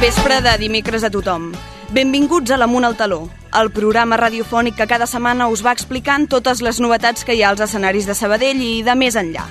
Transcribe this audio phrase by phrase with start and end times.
[0.00, 1.50] vespre de dimecres a tothom.
[1.92, 3.18] Benvinguts a l'Amunt al Taló,
[3.60, 7.50] el programa radiofònic que cada setmana us va explicant totes les novetats que hi ha
[7.52, 9.44] als escenaris de Sabadell i de més enllà.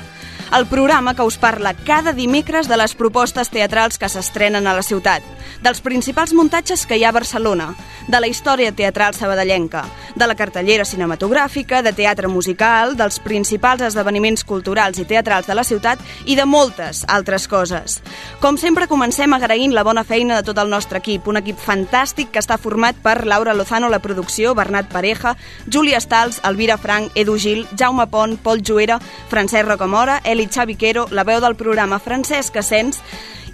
[0.51, 4.81] El programa que us parla cada dimecres de les propostes teatrals que s'estrenen a la
[4.81, 5.21] ciutat,
[5.61, 7.75] dels principals muntatges que hi ha a Barcelona,
[8.09, 9.83] de la història teatral sabadellenca,
[10.15, 15.63] de la cartellera cinematogràfica, de teatre musical, dels principals esdeveniments culturals i teatrals de la
[15.63, 17.99] ciutat i de moltes altres coses.
[18.41, 22.33] Com sempre, comencem agraint la bona feina de tot el nostre equip, un equip fantàstic
[22.33, 25.35] que està format per Laura Lozano, la producció, Bernat Pareja,
[25.69, 28.97] Júlia Stals, Elvira Frank, Edu Gil, Jaume Pont, Pol Juera,
[29.29, 33.01] Francesc Rocamora, Eli Xaviquero, la veu del programa Francesc Asens,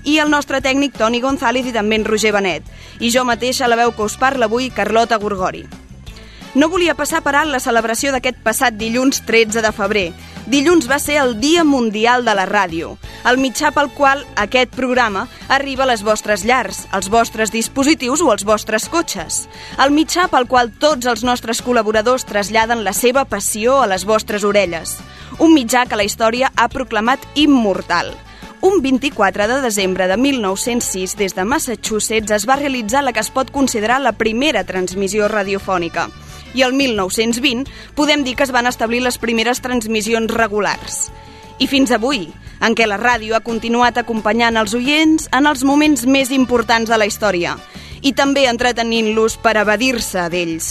[0.06, 2.70] i el nostre tècnic Toni González i també en Roger Benet.
[3.00, 5.66] I jo mateixa la veu que us parla avui, Carlota Gorgori.
[6.56, 10.06] No volia passar per alt la celebració d'aquest passat dilluns 13 de febrer.
[10.48, 12.94] Dilluns va ser el Dia Mundial de la Ràdio,
[13.28, 18.30] el mitjà pel qual aquest programa arriba a les vostres llars, als vostres dispositius o
[18.32, 19.50] als vostres cotxes.
[19.84, 24.48] El mitjà pel qual tots els nostres col·laboradors traslladen la seva passió a les vostres
[24.48, 24.96] orelles.
[25.38, 28.14] Un mitjà que la història ha proclamat immortal.
[28.62, 33.30] Un 24 de desembre de 1906, des de Massachusetts, es va realitzar la que es
[33.36, 36.08] pot considerar la primera transmissió radiofònica.
[36.56, 37.68] I el 1920
[38.00, 41.12] podem dir que es van establir les primeres transmissions regulars.
[41.60, 42.30] I fins avui,
[42.64, 46.98] en què la ràdio ha continuat acompanyant els oients en els moments més importants de
[46.98, 47.58] la història
[48.06, 50.68] i també entretenint-los per evadir-se d'ells.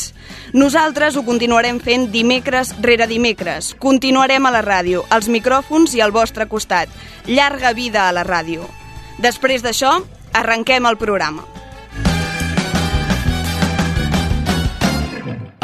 [0.54, 3.72] Nosaltres ho continuarem fent dimecres rere dimecres.
[3.82, 6.88] Continuarem a la ràdio, als micròfons i al vostre costat.
[7.26, 8.68] Llarga vida a la ràdio.
[9.18, 9.96] Després d'això,
[10.32, 11.42] arrenquem el programa.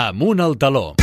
[0.00, 0.94] Amunt al taló.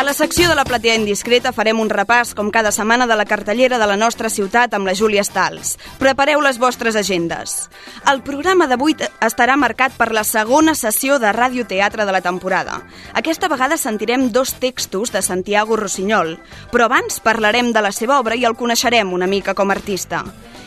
[0.00, 3.26] A la secció de la platea indiscreta farem un repàs, com cada setmana, de la
[3.28, 5.74] cartellera de la nostra ciutat amb la Júlia Stals.
[6.00, 7.68] Prepareu les vostres agendes.
[8.08, 12.78] El programa d'avui estarà marcat per la segona sessió de radioteatre de la temporada.
[13.12, 16.38] Aquesta vegada sentirem dos textos de Santiago Rossinyol,
[16.72, 20.24] però abans parlarem de la seva obra i el coneixerem una mica com a artista.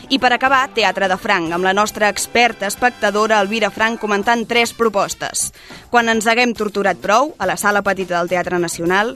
[0.08, 4.74] I per acabar, Teatre de Franc, amb la nostra experta espectadora Elvira Franc comentant tres
[4.76, 5.48] propostes.
[5.90, 9.14] Quan ens haguem torturat prou, a la sala petita del Teatre Nacional,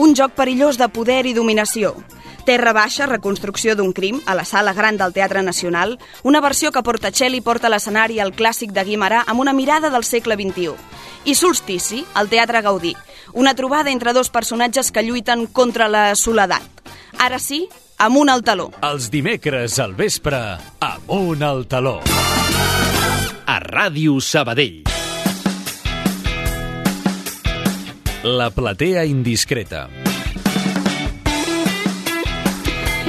[0.00, 1.92] un joc perillós de poder i dominació.
[2.46, 6.82] Terra Baixa, reconstrucció d'un crim, a la sala gran del Teatre Nacional, una versió que
[6.82, 10.72] Portacelli porta a l'escenari al clàssic de Guimarà amb una mirada del segle XXI.
[11.28, 12.96] I Solstici, al Teatre Gaudí,
[13.34, 16.64] una trobada entre dos personatges que lluiten contra la soledat.
[17.18, 17.68] Ara sí,
[18.00, 18.70] amunt al taló.
[18.86, 20.40] Els dimecres al vespre,
[20.80, 21.98] amunt al taló.
[23.46, 24.82] A Ràdio Sabadell.
[28.24, 29.99] La platea indiscreta.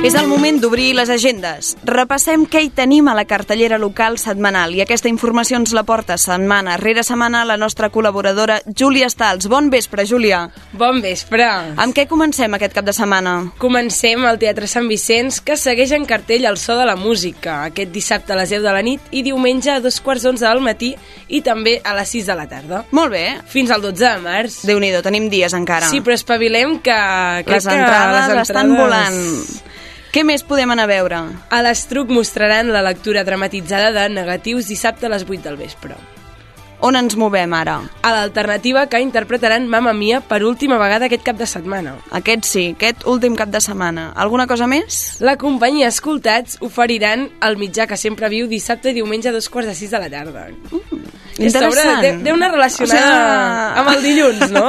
[0.01, 1.75] És el moment d'obrir les agendes.
[1.85, 6.15] Repassem què hi tenim a la cartellera local setmanal i aquesta informació ens la porta
[6.17, 9.45] setmana rere setmana la nostra col·laboradora Júlia Stals.
[9.45, 10.39] Bon vespre, Júlia.
[10.73, 11.45] Bon vespre.
[11.77, 13.35] Amb què comencem aquest cap de setmana?
[13.61, 17.93] Comencem al Teatre Sant Vicenç, que segueix en cartell el so de la música, aquest
[17.93, 20.95] dissabte a les 10 de la nit i diumenge a dos quarts d'onze del matí
[21.29, 22.87] i també a les 6 de la tarda.
[22.89, 23.27] Molt bé.
[23.45, 24.63] Fins al 12 de març.
[24.65, 25.93] déu nhi tenim dies encara.
[25.93, 26.97] Sí, però espavilem que...
[27.45, 29.69] les entrades, que les estan volant.
[30.11, 31.19] Què més podem anar a veure?
[31.55, 35.95] A l'Estruc mostraran la lectura dramatitzada de Negatius dissabte a les 8 del vespre.
[36.83, 37.75] On ens movem ara?
[38.01, 41.93] A l'alternativa que interpretaran Mamma Mia per última vegada aquest cap de setmana.
[42.17, 44.07] Aquest sí, aquest últim cap de setmana.
[44.17, 44.97] Alguna cosa més?
[45.21, 49.69] La companyia Escoltats oferiran el mitjà que sempre viu dissabte i diumenge a dos quarts
[49.69, 50.47] de sis de la tarda.
[50.71, 51.05] Mm,
[51.45, 52.23] interessant.
[52.25, 54.65] deu anar relacionada O sigui- amb el dilluns, no?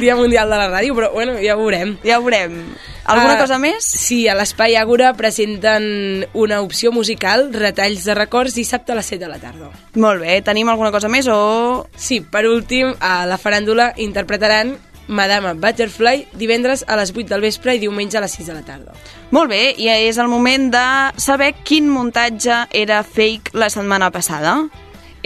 [0.00, 1.96] Dia Mundial de la Ràdio, però bueno, ja ho veurem.
[2.06, 2.60] Ja ho veurem.
[3.10, 3.84] Alguna Ah, cosa més?
[3.84, 9.24] Sí, a l'Espai Àgora presenten una opció musical, retalls de records, dissabte a les 7
[9.24, 9.70] de la tarda.
[9.94, 11.86] Molt bé, tenim alguna cosa més o...
[11.96, 14.76] Sí, per últim, a la faràndula interpretaran
[15.10, 18.62] Madama Butterfly divendres a les 8 del vespre i diumenge a les 6 de la
[18.62, 18.92] tarda.
[19.34, 20.84] Molt bé, i és el moment de
[21.18, 24.68] saber quin muntatge era fake la setmana passada.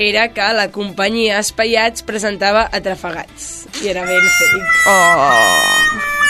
[0.01, 3.69] Era que la companyia Espaiats presentava Atrafegats.
[3.85, 4.65] I era ben fake.
[4.91, 6.24] Oh...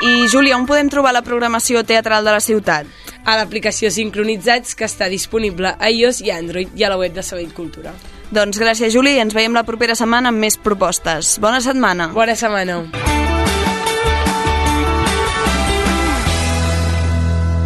[0.00, 2.88] I, Júlia, on podem trobar la programació teatral de la ciutat?
[3.28, 7.24] A l'aplicació Sincronitzats, que està disponible a iOS i Android i a la web de
[7.24, 7.92] Sabell Cultura.
[8.32, 11.34] Doncs gràcies, Júlia, i ens veiem la propera setmana amb més propostes.
[11.42, 12.08] Bona setmana.
[12.16, 12.78] Bona setmana.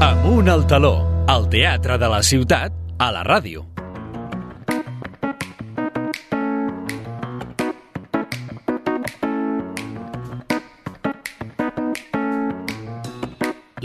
[0.08, 0.96] Amunt al taló.
[1.30, 3.73] El teatre de la ciutat a la ràdio.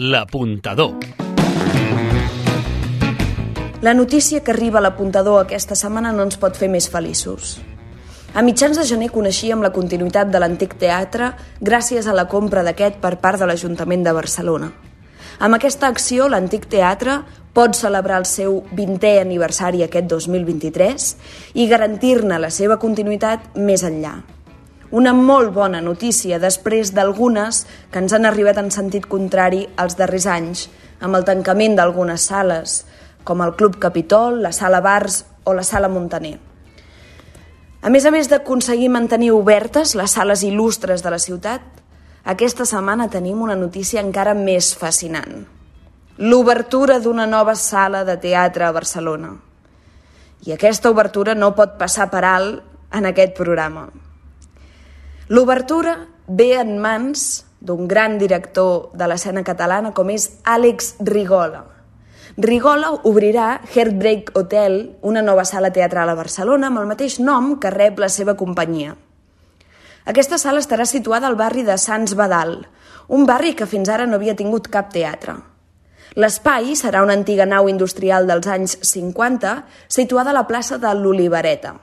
[0.01, 0.93] L'apuntador.
[3.81, 7.57] La notícia que arriba a l'apuntador aquesta setmana no ens pot fer més feliços.
[8.31, 13.03] A mitjans de gener coneixíem la continuïtat de l'antic teatre gràcies a la compra d'aquest
[13.03, 14.71] per part de l'Ajuntament de Barcelona.
[15.43, 17.19] Amb aquesta acció, l'antic teatre
[17.51, 21.13] pot celebrar el seu 20è aniversari aquest 2023
[21.59, 24.21] i garantir-ne la seva continuïtat més enllà.
[24.91, 27.59] Una molt bona notícia després d'algunes
[27.93, 30.63] que ens han arribat en sentit contrari els darrers anys,
[30.99, 32.79] amb el tancament d'algunes sales,
[33.23, 36.39] com el Club Capitol, la Sala Bars o la Sala Montaner.
[37.85, 41.61] A més a més d'aconseguir mantenir obertes les sales il·lustres de la ciutat,
[42.25, 45.45] aquesta setmana tenim una notícia encara més fascinant.
[46.17, 49.35] L'obertura d'una nova sala de teatre a Barcelona.
[50.49, 53.87] I aquesta obertura no pot passar per alt en aquest programa.
[55.29, 57.23] L'obertura ve en mans
[57.61, 61.59] d'un gran director de l'escena catalana com és Àlex Rigola.
[62.41, 67.69] Rigola obrirà Heartbreak Hotel, una nova sala teatral a Barcelona amb el mateix nom que
[67.69, 68.95] rep la seva companyia.
[70.09, 72.63] Aquesta sala estarà situada al barri de Sants Badal,
[73.13, 75.35] un barri que fins ara no havia tingut cap teatre.
[76.17, 79.53] L'espai serà una antiga nau industrial dels anys 50
[79.85, 81.75] situada a la plaça de l'Olivereta.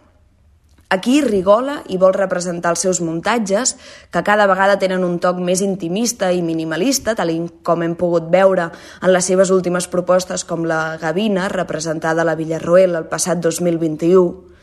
[0.88, 3.72] Aquí Rigola hi vol representar els seus muntatges,
[4.14, 7.32] que cada vegada tenen un toc més intimista i minimalista, tal
[7.66, 8.68] com hem pogut veure
[9.02, 14.54] en les seves últimes propostes com la Gavina, representada a la Villarroel el passat 2021.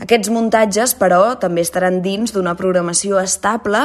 [0.00, 3.84] Aquests muntatges, però, també estaran dins d'una programació estable,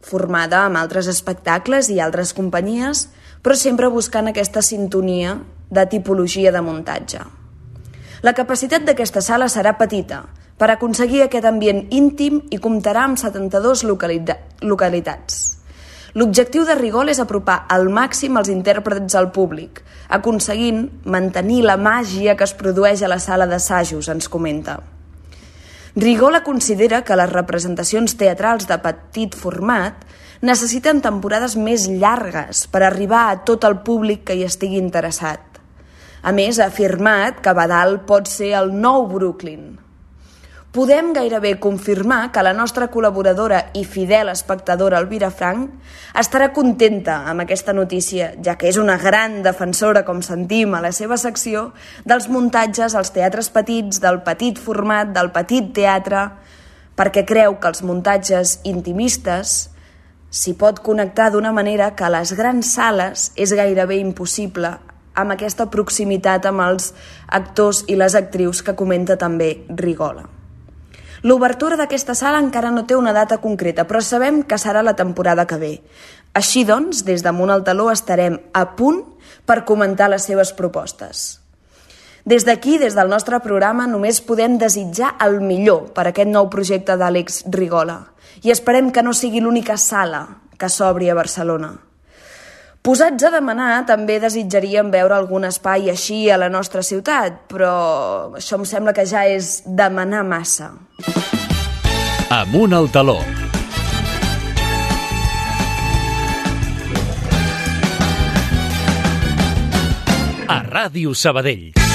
[0.00, 3.10] formada amb altres espectacles i altres companyies,
[3.44, 5.36] però sempre buscant aquesta sintonia
[5.68, 7.20] de tipologia de muntatge.
[8.24, 10.24] La capacitat d'aquesta sala serà petita,
[10.56, 15.56] per aconseguir aquest ambient íntim i comptarà amb 72 localitats.
[16.16, 22.38] L'objectiu de Rigol és apropar al màxim els intèrprets al públic, aconseguint mantenir la màgia
[22.40, 24.78] que es produeix a la sala d'assajos, ens comenta.
[25.96, 30.08] Rigola considera que les representacions teatrals de petit format
[30.40, 35.60] necessiten temporades més llargues per arribar a tot el públic que hi estigui interessat.
[36.24, 39.76] A més, ha afirmat que Badal pot ser el nou Brooklyn,
[40.76, 45.70] podem gairebé confirmar que la nostra col·laboradora i fidel espectadora Elvira Frank
[46.20, 50.92] estarà contenta amb aquesta notícia, ja que és una gran defensora, com sentim a la
[50.92, 51.70] seva secció,
[52.04, 56.26] dels muntatges als teatres petits, del petit format, del petit teatre,
[56.92, 59.56] perquè creu que els muntatges intimistes
[60.28, 64.76] s'hi pot connectar d'una manera que a les grans sales és gairebé impossible
[65.16, 66.92] amb aquesta proximitat amb els
[67.32, 70.35] actors i les actrius que comenta també Rigola.
[71.26, 75.46] L'obertura d'aquesta sala encara no té una data concreta, però sabem que serà la temporada
[75.50, 75.70] que ve.
[76.38, 79.00] Així doncs, des damunt el taló estarem a punt
[79.48, 81.40] per comentar les seves propostes.
[82.22, 86.94] Des d'aquí, des del nostre programa, només podem desitjar el millor per aquest nou projecte
[86.94, 88.04] d'Àlex Rigola
[88.46, 90.22] i esperem que no sigui l'única sala
[90.54, 91.72] que s'obri a Barcelona.
[92.86, 97.70] Posats a demanar, també desitjaríem veure algun espai així a la nostra ciutat, però
[98.38, 100.68] això em sembla que ja és demanar massa.
[102.30, 103.18] Amunt al taló.
[110.46, 111.85] A Ràdio Sabadell.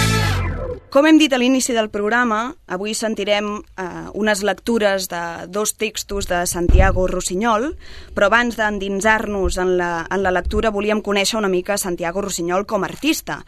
[0.91, 3.45] Com hem dit a l'inici del programa, avui sentirem
[3.79, 7.69] eh, unes lectures de dos textos de Santiago Rossinyol,
[8.11, 12.83] però abans d'endinsar-nos en, la, en la lectura volíem conèixer una mica Santiago Rossinyol com
[12.83, 13.39] a artista.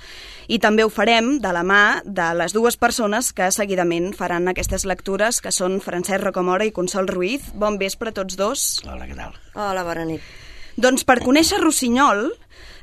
[0.48, 4.88] I també ho farem de la mà de les dues persones que seguidament faran aquestes
[4.88, 7.52] lectures, que són Francesc Rocamora i Consol Ruiz.
[7.60, 8.80] Bon vespre a tots dos.
[8.88, 9.36] Hola, què tal?
[9.52, 10.24] Hola, bona nit.
[10.80, 12.30] Doncs per conèixer Rossinyol,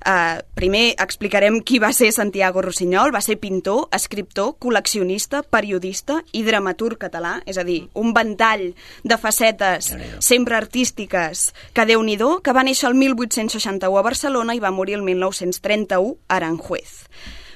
[0.07, 3.13] eh, primer explicarem qui va ser Santiago Rossinyol.
[3.15, 8.71] Va ser pintor, escriptor, col·leccionista, periodista i dramaturg català, és a dir, un ventall
[9.03, 14.61] de facetes sempre artístiques que déu nhi que va néixer el 1861 a Barcelona i
[14.61, 17.07] va morir el 1931 a Aranjuez.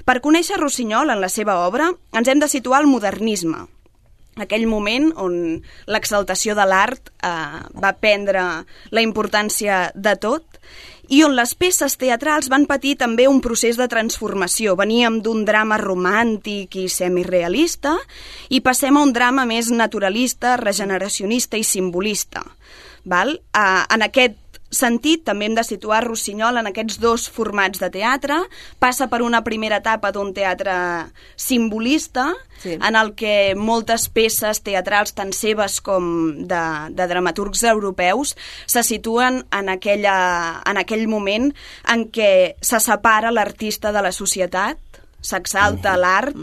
[0.05, 3.67] Per conèixer Rossinyol en la seva obra ens hem de situar al modernisme,
[4.41, 5.37] aquell moment on
[5.87, 10.61] l'exaltació de l'art eh, va prendre la importància de tot
[11.13, 14.73] i on les peces teatrals van patir també un procés de transformació.
[14.77, 17.97] Veníem d'un drama romàntic i semirealista
[18.49, 22.45] i passem a un drama més naturalista, regeneracionista i simbolista.
[23.05, 23.37] Val?
[23.37, 24.41] Eh, en aquest
[24.77, 28.41] sentit, també hem de situar Rossinyol en aquests dos formats de teatre.
[28.83, 30.75] Passa per una primera etapa d'un teatre
[31.37, 32.27] simbolista,
[32.63, 32.77] sí.
[32.77, 36.07] en el que moltes peces teatrals, tant seves com
[36.51, 38.35] de, de dramaturgs europeus,
[38.67, 40.17] se situen en, aquella,
[40.67, 41.51] en aquell moment
[41.93, 44.81] en què se separa l'artista de la societat,
[45.25, 46.37] s'exalta l'art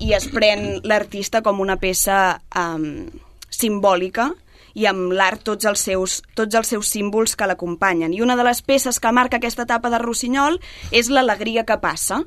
[0.00, 3.04] i es pren l'artista com una peça um,
[3.52, 4.30] simbòlica
[4.74, 8.12] i amb l'art tots, els seus, tots els seus símbols que l'acompanyen.
[8.12, 12.24] I una de les peces que marca aquesta etapa de Rossinyol és l'alegria que passa,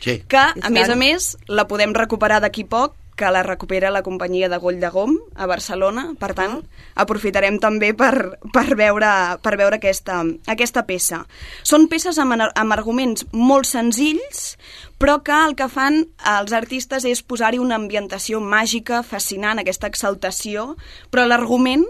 [0.00, 0.18] Sí.
[0.26, 4.48] que, a més a més, la podem recuperar d'aquí poc, que la recupera la companyia
[4.48, 6.08] de Goll de Gom a Barcelona.
[6.18, 6.58] Per tant,
[6.94, 9.12] aprofitarem també per, per veure,
[9.44, 11.22] per veure aquesta, aquesta peça.
[11.62, 14.56] Són peces amb, amb arguments molt senzills,
[14.98, 16.04] però que el que fan
[16.36, 20.72] els artistes és posar-hi una ambientació màgica, fascinant, aquesta exaltació,
[21.10, 21.84] però l'argument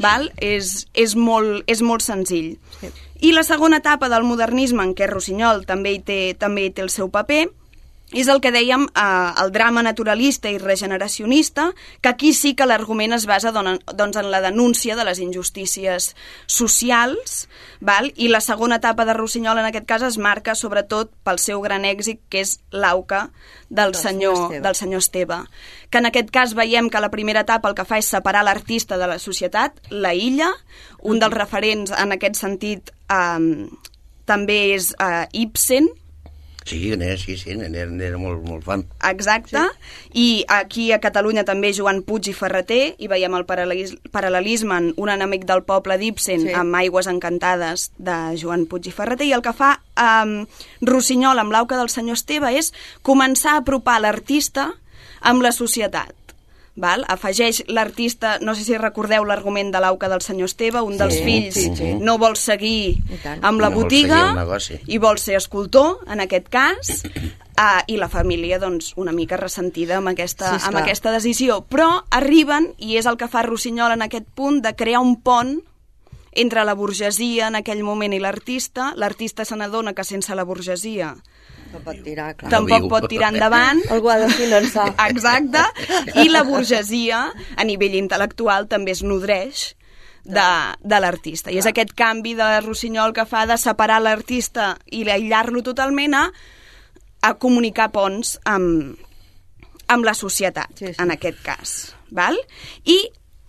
[0.00, 0.30] val?
[0.40, 2.54] És, és, molt, és molt senzill.
[2.80, 2.92] Sí.
[3.22, 6.82] I la segona etapa del modernisme, en què Rossinyol també hi té, també hi té
[6.82, 7.44] el seu paper,
[8.12, 13.12] és el que dèiem, eh, el drama naturalista i regeneracionista, que aquí sí que l'argument
[13.12, 16.14] es basa don, doncs, en la denúncia de les injustícies
[16.46, 17.48] socials,
[17.80, 18.12] val?
[18.16, 21.84] i la segona etapa de Rossinyol en aquest cas es marca sobretot pel seu gran
[21.88, 23.30] èxit, que és l'auca
[23.68, 24.60] del, Del senyor, senyor Esteve.
[24.66, 25.38] del senyor Esteve.
[25.90, 28.98] Que en aquest cas veiem que la primera etapa el que fa és separar l'artista
[28.98, 30.52] de la societat, la illa,
[31.00, 33.66] un dels referents en aquest sentit eh,
[34.28, 35.88] també és eh, Ibsen,
[36.64, 38.84] Sí, n'era, sí, sí, n'era, n'era molt, molt fan.
[39.08, 40.10] Exacte, sí.
[40.14, 44.92] i aquí a Catalunya també Joan Puig i Ferreter, i veiem el paral·lelis- paral·lelisme en
[44.96, 46.54] un enemic del poble d'Ibsen sí.
[46.54, 50.46] amb Aigües Encantades de Joan Puig i Ferreter, i el que fa um,
[50.86, 54.70] Rossinyol amb l'auca del senyor Esteve és començar a apropar l'artista
[55.20, 56.14] amb la societat.
[56.74, 57.04] Val?
[57.12, 61.24] Afegeix l'artista, no sé si recordeu l'argument de l'auca del senyor Esteve, un dels Sí,
[61.26, 61.90] fills sí, sí.
[62.00, 62.96] no vol seguir
[63.42, 64.78] amb la No vol botiga negoci.
[64.86, 69.98] i vol ser escultor, en aquest cas, uh, i la família, doncs, una mica ressentida
[69.98, 71.60] amb aquesta, Sí, amb aquesta decisió.
[71.68, 75.60] Però arriben, i és el que fa Rossinyol en aquest punt, de crear un pont
[76.32, 78.94] entre la burgesia en aquell moment i l'artista.
[78.96, 81.16] L'artista se n'adona que sense la burgesia
[81.72, 82.50] No pot tirar, clar.
[82.50, 82.88] No tampoc viu.
[82.92, 83.80] pot tirar endavant.
[83.94, 84.88] Algú ha de finançar.
[85.10, 85.62] Exacte.
[86.22, 87.22] I la burgesia,
[87.56, 89.72] a nivell intel·lectual, també es nodreix
[90.24, 90.48] de,
[90.84, 91.50] de l'artista.
[91.50, 96.26] I és aquest canvi de Rossinyol que fa de separar l'artista i aïllar-lo totalment a,
[97.26, 98.94] a comunicar ponts amb,
[99.88, 100.98] amb la societat, Sí, sí.
[101.02, 101.76] en aquest cas.
[102.14, 102.36] Val?
[102.86, 102.98] I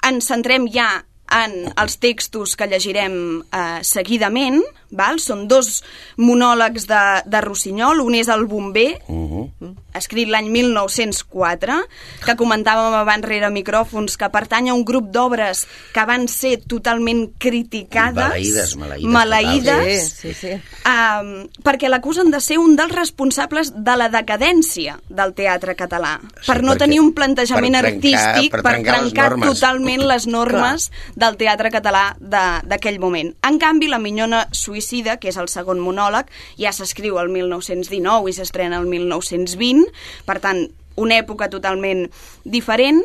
[0.08, 0.88] ens centrem ja
[1.34, 4.62] en els textos que llegirem eh, seguidament,
[4.92, 5.20] val?
[5.20, 5.82] són dos
[6.18, 9.74] monòlegs de, de Rossinyol, un és el bomber, Uh -huh.
[9.96, 11.78] Escrit l'any 1904,
[12.26, 17.28] que comentàvem abans rere micròfons, que pertany a un grup d'obres que van ser totalment
[17.38, 18.30] criticades.
[18.34, 20.54] Maleïdes, maleïdes maleïdes, Sí, sí, sí.
[20.88, 26.48] Um, perquè l'acusen de ser un dels responsables de la decadència del teatre català, Sí,
[26.48, 27.94] per no tenir un plantejament per trencar-
[28.34, 29.50] artístic, per per trencar les trencar normes.
[29.54, 33.34] totalment les normes del teatre català de- d'aquell moment.
[33.44, 36.26] En canvi, La minyona suïcida, que és el segon monòleg,
[36.58, 39.83] ja s'escriu el 1919 i s'estrena el 1920,
[40.26, 42.08] per tant, una època totalment
[42.46, 43.00] diferent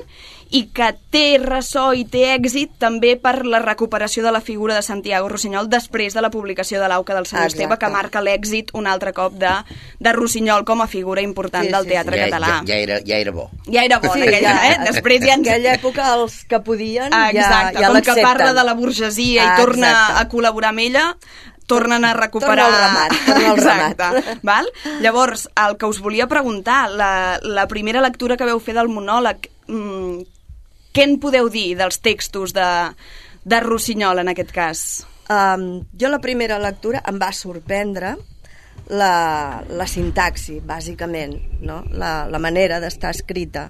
[0.51, 4.83] i que té ressò i té èxit també per la recuperació de la figura de
[4.85, 7.63] Santiago Rossinyol després de la publicació de l'Auca del Sant Exacte.
[7.65, 9.51] Esteve, que marca l'èxit un altre cop de,
[10.01, 12.53] de Rossinyol com a figura important Sí, del sí, teatre ja, català.
[12.65, 13.51] ja, ja, era, ja era bo.
[13.69, 14.79] Ja era bo, Sí, en aquella, ja- eh?
[14.89, 18.55] Després ja En aquella època els que podien Ah, ja, Exacte, ja com que parla
[18.55, 20.21] de la burgesia i Ah, torna exacte.
[20.23, 21.17] a col·laborar amb ella,
[21.69, 22.57] tornen a recuperar...
[22.57, 24.43] Torna al ramat, torna al Exacte, ramat.
[24.43, 24.71] val?
[25.05, 27.13] Llavors, el que us volia preguntar, la,
[27.45, 30.25] la primera lectura que veu fer del monòleg, mm,
[30.97, 32.67] què en podeu dir dels textos de,
[33.45, 34.83] de Rossinyol, en aquest cas?
[35.29, 38.17] Um, jo la primera lectura em va sorprendre
[38.89, 41.83] la, la sintaxi, bàsicament, no?
[41.93, 43.69] la, la manera d'estar escrita,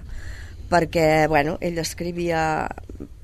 [0.71, 2.41] perquè bueno, ell escrivia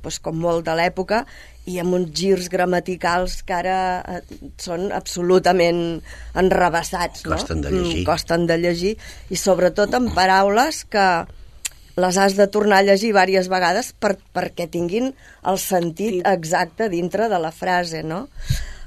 [0.04, 1.24] doncs, com molt de l'època
[1.66, 4.20] i amb uns girs gramaticals que ara eh,
[4.62, 6.02] són absolutament
[6.38, 7.24] enrebaçats.
[7.26, 7.34] No?
[7.38, 8.02] Costen de llegir.
[8.02, 8.94] Mm, costen de llegir
[9.34, 11.08] i sobretot en paraules que
[11.96, 15.14] les has de tornar a llegir diverses vegades per, perquè tinguin
[15.48, 18.26] el sentit exacte dintre de la frase, no?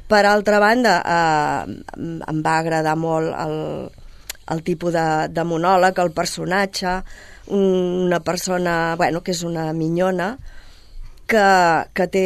[0.08, 3.56] Per altra banda, eh, em- em va agradar molt el,
[4.54, 6.94] el tipus de, de monòleg, el personatge,
[7.48, 10.34] una persona, bueno, que és una minyona,
[11.28, 11.44] que,
[11.94, 12.24] que té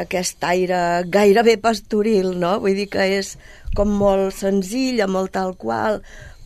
[0.00, 2.56] aquest aire gairebé pastoril, no?
[2.60, 3.36] Vull dir que és
[3.78, 6.00] com molt senzilla, molt tal qual,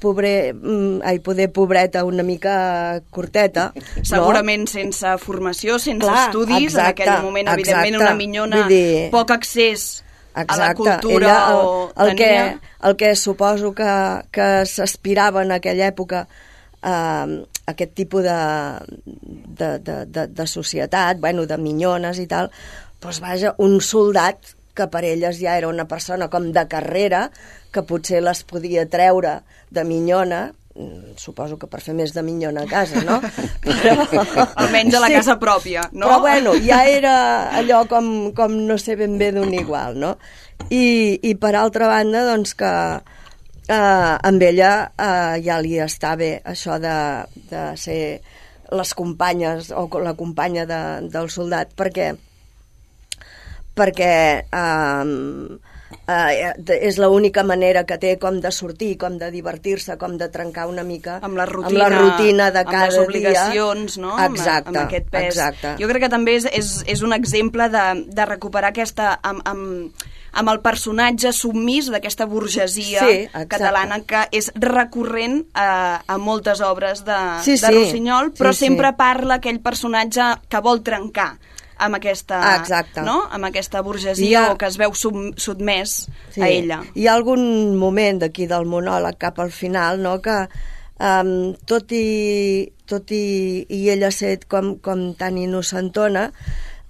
[0.04, 3.70] pobre, mm, ai, poder pobreta una mica curteta.
[4.04, 8.10] Segurament sense formació, sense Clar, estudis, en exacte, aquell moment, evidentment, exacte.
[8.12, 10.02] una minyona, dir- poc accés
[10.34, 10.76] a la Exacte.
[10.82, 12.60] cultura Ella, el, o el, que, tenia...
[12.82, 13.90] el que suposo que,
[14.34, 16.26] que s'aspirava en aquella època
[16.82, 18.40] eh, aquest tipus de,
[19.04, 22.50] de, de, de, de societat, bueno, de minyones i tal,
[23.00, 27.28] doncs vaja, un soldat que per elles ja era una persona com de carrera,
[27.72, 29.38] que potser les podia treure
[29.70, 30.40] de minyona
[30.74, 33.20] mm, suposo que per fer més de minyona a casa, no?
[33.64, 34.06] Però,
[34.64, 36.08] Almenys a la casa pròpia, no?
[36.08, 37.16] Però bueno, ja era
[37.54, 40.16] allò com, com no sé ben bé d'un igual, no?
[40.70, 42.72] I, I per altra banda, doncs que
[43.68, 46.96] eh, amb ella eh, ja li està bé això de,
[47.50, 48.00] de ser
[48.74, 50.80] les companyes o la companya de,
[51.12, 52.12] del soldat, perquè
[53.74, 54.14] perquè
[54.46, 55.04] eh,
[56.06, 60.66] eh, és l'única manera que té com de sortir, com de divertir-se, com de trencar
[60.70, 64.04] una mica amb la rutina, amb la rutina de cada amb les obligacions, dia.
[64.06, 64.16] no?
[64.26, 65.30] Exacte, amb, amb aquest pes.
[65.32, 65.76] exacte.
[65.80, 69.16] Jo crec que també és, és, és un exemple de, de recuperar aquesta...
[69.22, 73.48] Amb, amb, amb el personatge submís d'aquesta burgesia Sí, exacte.
[73.48, 77.72] catalana que és recurrent a, a moltes obres de, Sí, de sí.
[77.74, 78.66] Rossinyol, però Sí, sí.
[78.66, 81.36] sempre parla aquell personatge que vol trencar
[81.76, 83.02] amb aquesta, Ah, exacte.
[83.02, 83.24] no?
[83.30, 86.06] amb aquesta burgesia ha- o que es veu sub, sotmès
[86.40, 86.82] a ella.
[86.94, 90.36] Hi ha algun moment d'aquí del monòleg cap al final, no?, que
[91.00, 96.28] um, tot, i, tot i, i ella ser com, com tan innocentona,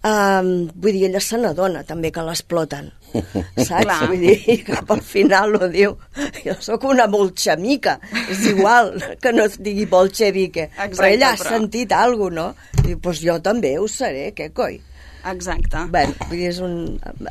[0.04, 3.84] um, vull dir, ella se n'adona també que l'exploten, saps?
[3.84, 3.98] Clar.
[4.10, 5.96] Vull dir, i cap al final ho diu,
[6.44, 7.98] jo sóc una bolxemica,
[8.30, 8.92] és igual
[9.22, 12.82] que no es digui bolxevique, Exacte, però ella ha però- sentit alguna cosa, no?
[12.84, 14.80] I doncs pues jo també ho seré, què coi?
[15.24, 15.86] Exacte.
[15.88, 16.74] Bé, vull dir, és un...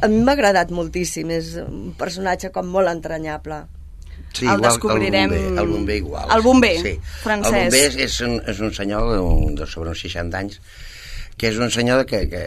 [0.02, 3.60] a mi m'ha agradat moltíssim, és un personatge com molt entranyable.
[4.34, 6.26] Sí, El igual, descobrirem- El bomber, el bomber igual.
[6.34, 6.96] El bomber, sí.
[7.22, 7.54] Francesc.
[7.54, 9.20] El bomber és, és, un, és un senyor de,
[9.62, 10.58] de sobre uns 60 anys
[11.38, 12.44] que és un senyor que, que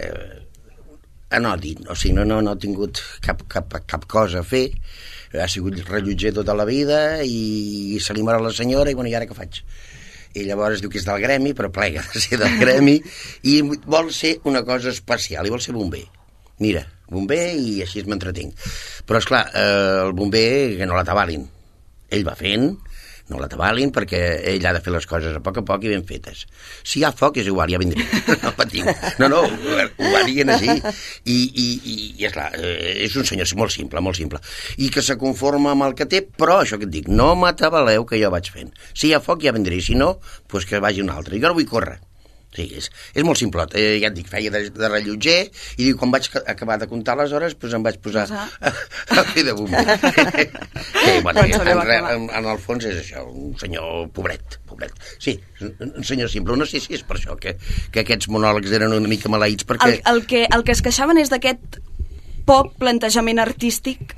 [1.36, 4.68] anòdin, o sigui, no, no, no ha tingut cap, cap, cap cosa a fer,
[5.36, 9.16] ha sigut rellotger tota la vida i se li mor la senyora i bueno, i
[9.18, 9.62] ara què faig?
[10.36, 12.98] i llavors diu que és del gremi, però plega de ser del gremi,
[13.48, 16.02] i vol ser una cosa especial, i vol ser bomber.
[16.60, 18.66] Mira, bomber i així m'entretinc.
[19.08, 21.46] Però, és clar, eh, el bomber que no l'atabalin.
[22.12, 22.68] Ell va fent,
[23.32, 24.20] no l'atabalin, perquè
[24.52, 26.44] ell ha de fer les coses a poc a poc i ben fetes.
[26.86, 28.04] Si hi ha foc, és igual, ja vindré.
[28.46, 28.86] No patiu.
[29.18, 30.68] No, no, ho, va dient així.
[30.70, 34.40] I, i, i, i esclar, eh, és un senyor molt simple, molt simple.
[34.82, 38.06] I que se conforma amb el que té, però això que et dic, no m'atabaleu
[38.06, 38.74] que jo vaig fent.
[38.92, 40.16] Si hi ha foc, ja vendré, si no,
[40.52, 41.40] doncs que vagi un altre.
[41.40, 41.98] Jo no vull córrer.
[42.56, 43.74] Sí, és, és molt simplot.
[43.76, 45.34] Eh, ja et dic, feia de, de rellotger
[45.76, 48.46] i diu, quan vaig ca- acabar de comptar les hores, doncs em vaig posar a,
[49.12, 49.82] a fer de bomber.
[51.04, 52.14] sí, bueno, en, acabar.
[52.14, 54.96] en, en el fons és això, un senyor pobret, pobret.
[55.20, 56.56] Sí, un, un senyor simple.
[56.56, 57.56] No sé si és per això que,
[57.92, 59.98] que aquests monòlegs eren una mica maleïts, perquè...
[59.98, 61.80] El, el, que, el que es queixaven és d'aquest
[62.48, 64.14] poc plantejament artístic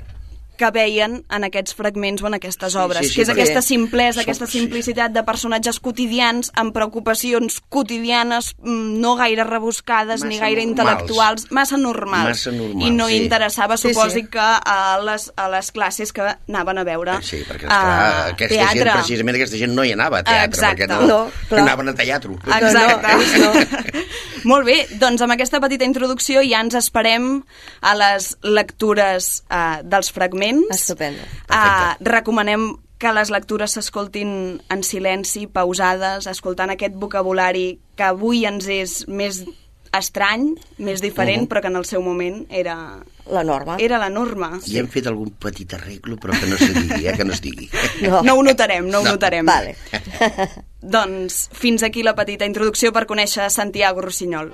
[0.59, 3.45] que veien en aquests fragments o en aquestes Sí, obres, sí, sí, que és perquè
[3.45, 4.59] aquesta simplesa, aquesta sí.
[4.59, 10.89] simplicitat de personatges quotidians amb preocupacions quotidianes mm, no gaire rebuscades ni Massa gaire normals.
[11.07, 12.29] intel·lectuals, massa normals.
[12.29, 13.21] Massa normals, I no sí.
[13.23, 14.27] interessava, Sí, suposi sí.
[14.27, 18.55] que a les, a les classes que anaven a veure Sí, perquè, eh, esclar, aquesta
[18.57, 18.83] teatre.
[18.83, 20.83] gent, precisament aquesta gent no hi anava a teatre, Exacte.
[20.83, 21.61] perquè no, No, clar.
[21.63, 22.33] anaven a teatre.
[22.33, 23.39] Exacte.
[23.39, 24.05] No, no,
[24.49, 27.43] Molt bé, doncs amb aquesta petita introducció ja ens esperem
[27.83, 30.39] a les lectures uh, dels fragments.
[30.71, 31.21] Estupendo.
[31.49, 38.67] Uh, recomanem que les lectures s'escoltin en silenci, pausades, escoltant aquest vocabulari que avui ens
[38.67, 39.43] és més
[39.95, 42.75] estrany, més diferent, però que en el seu moment era,
[43.31, 43.77] La norma.
[43.81, 44.51] era la norma.
[44.69, 47.41] I hem fet algun petit arreglo, però que no se digui, eh, que no es
[47.41, 47.69] digui.
[48.05, 48.21] No.
[48.21, 49.15] No ho notarem, no ho No.
[49.15, 49.45] notarem.
[49.49, 49.75] Vale.
[50.81, 54.53] Doncs fins aquí la petita introducció per conèixer Santiago Rossinyol.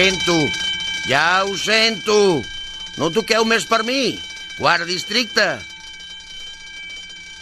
[0.00, 0.48] Sento,
[1.06, 2.40] ja ho sento.
[2.96, 4.16] No toqueu més per mi.
[4.56, 5.44] Quart districte.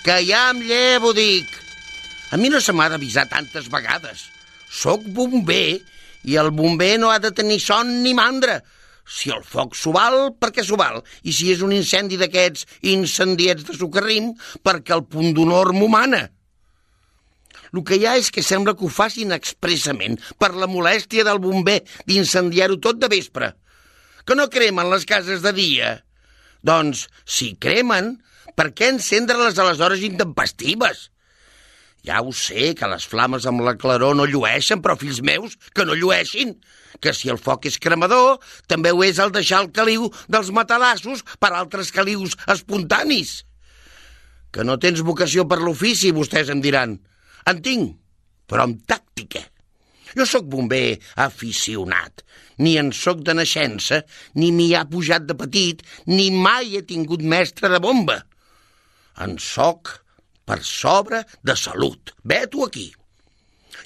[0.03, 1.53] Que ja em llevo, dic.
[2.35, 4.25] A mi no se m'ha d'avisar tantes vegades.
[4.67, 5.79] Soc bomber
[6.27, 8.59] i el bomber no ha de tenir son ni mandra.
[9.07, 10.99] Si el foc s'ho val, perquè s'ho val.
[11.23, 14.33] I si és un incendi d'aquests incendiets de socarrim,
[14.67, 16.27] perquè el punt d'honor m'ho mana.
[17.75, 21.41] El que hi ha és que sembla que ho facin expressament per la molèstia del
[21.43, 23.53] bomber d'incendiar-ho tot de vespre.
[24.25, 25.93] Que no cremen les cases de dia.
[26.65, 28.17] Doncs, si cremen,
[28.59, 31.09] per què encendre-les a les hores intempestives?
[32.07, 35.85] Ja ho sé, que les flames amb la claror no llueixen, però, fills meus, que
[35.85, 36.55] no llueixin.
[37.03, 38.39] Que si el foc és cremador,
[38.71, 43.43] també ho és el deixar el caliu dels matalassos per altres calius espontanis.
[44.55, 46.97] Que no tens vocació per l'ofici, vostès em diran.
[47.49, 47.95] En tinc,
[48.49, 49.41] però amb tàctica.
[50.17, 52.25] Jo sóc bomber aficionat.
[52.65, 54.03] Ni en sóc de naixença,
[54.35, 58.19] ni m'hi ha pujat de petit, ni mai he tingut mestre de bomba.
[59.25, 59.93] En sóc
[60.49, 62.15] per sobre de salut.
[62.25, 62.89] Ve-t'ho aquí.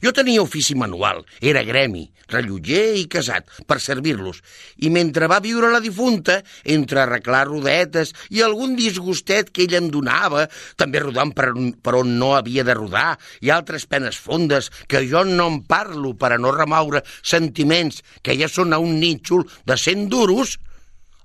[0.02, 4.40] Jo tenia ofici manual, era gremi, rellotger i casat, per servir-los,
[4.82, 9.90] i mentre va viure la difunta, entre arreglar rodetes i algun disgustet que ell em
[9.92, 10.46] donava,
[10.80, 11.50] també rodant per,
[11.82, 16.14] per on no havia de rodar, i altres penes fondes que jo no en parlo
[16.18, 20.56] per a no remoure sentiments que ja són a un nítxol de cent duros,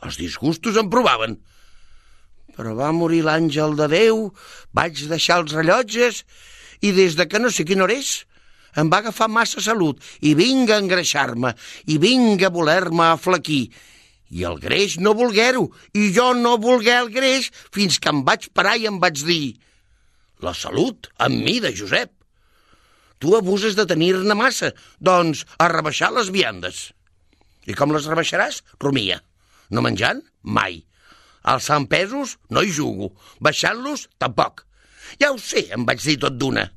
[0.04, 1.38] els disgustos em provaven.
[2.58, 4.24] Però va morir l'àngel de Déu,
[4.74, 6.24] vaig deixar els rellotges,
[6.82, 8.26] i des de que no sé quina hora és,
[8.76, 11.54] em va agafar massa salut i vinga a engreixar-me
[11.88, 13.68] i vinga a voler-me aflaquir.
[14.30, 18.50] I el greix no volguer-ho, i jo no volguer el greix, fins que em vaig
[18.54, 19.56] parar i em vaig dir
[20.44, 22.12] «La salut, amb mi, de Josep.
[23.18, 26.92] Tu abuses de tenir-ne massa, doncs a rebaixar les viandes».
[27.68, 28.62] I com les rebaixaràs?
[28.80, 29.18] Rumia.
[29.76, 30.22] No menjant?
[30.44, 30.84] Mai.
[31.44, 32.38] Alçant pesos?
[32.52, 33.10] No hi jugo.
[33.44, 34.08] Baixant-los?
[34.20, 34.64] Tampoc.
[35.20, 36.70] Ja ho sé, em vaig dir tot d'una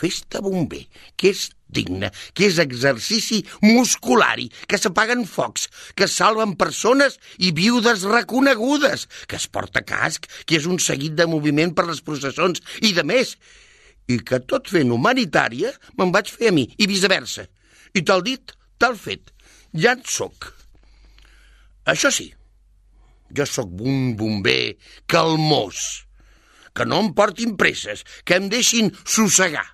[0.00, 0.86] festa bomber,
[1.16, 8.06] que és digne, que és exercici musculari, que s'apaguen focs, que salven persones i viudes
[8.08, 12.94] reconegudes, que es porta casc, que és un seguit de moviment per les processons i
[12.96, 13.36] de més,
[14.10, 17.46] i que tot fent humanitària me'n vaig fer a mi, i viceversa.
[17.94, 19.30] I tal dit, tal fet,
[19.74, 20.50] ja en soc.
[21.90, 22.30] Això sí,
[23.34, 24.76] jo sóc un bomber
[25.10, 26.06] calmós,
[26.74, 29.66] que no em portin presses, que em deixin sossegar.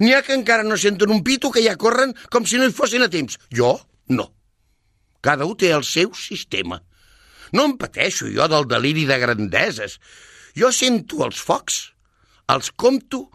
[0.00, 2.76] N'hi ha que encara no senten un pito que ja corren com si no hi
[2.76, 3.36] fossin a temps.
[3.52, 3.74] Jo,
[4.08, 4.30] no.
[5.20, 6.80] Cada un té el seu sistema.
[7.52, 9.98] No em pateixo jo del deliri de grandeses.
[10.56, 11.80] Jo sento els focs,
[12.50, 13.26] els compto,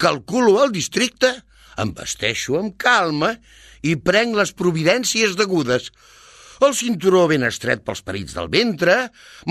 [0.00, 1.32] calculo el districte,
[1.80, 3.34] em vesteixo amb calma
[3.82, 5.90] i prenc les providències degudes
[6.64, 8.94] el cinturó ben estret pels perits del ventre,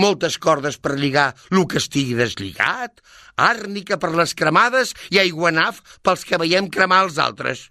[0.00, 3.02] moltes cordes per lligar el que estigui deslligat,
[3.40, 7.68] àrnica per les cremades i aiguanaf pels que veiem cremar els altres.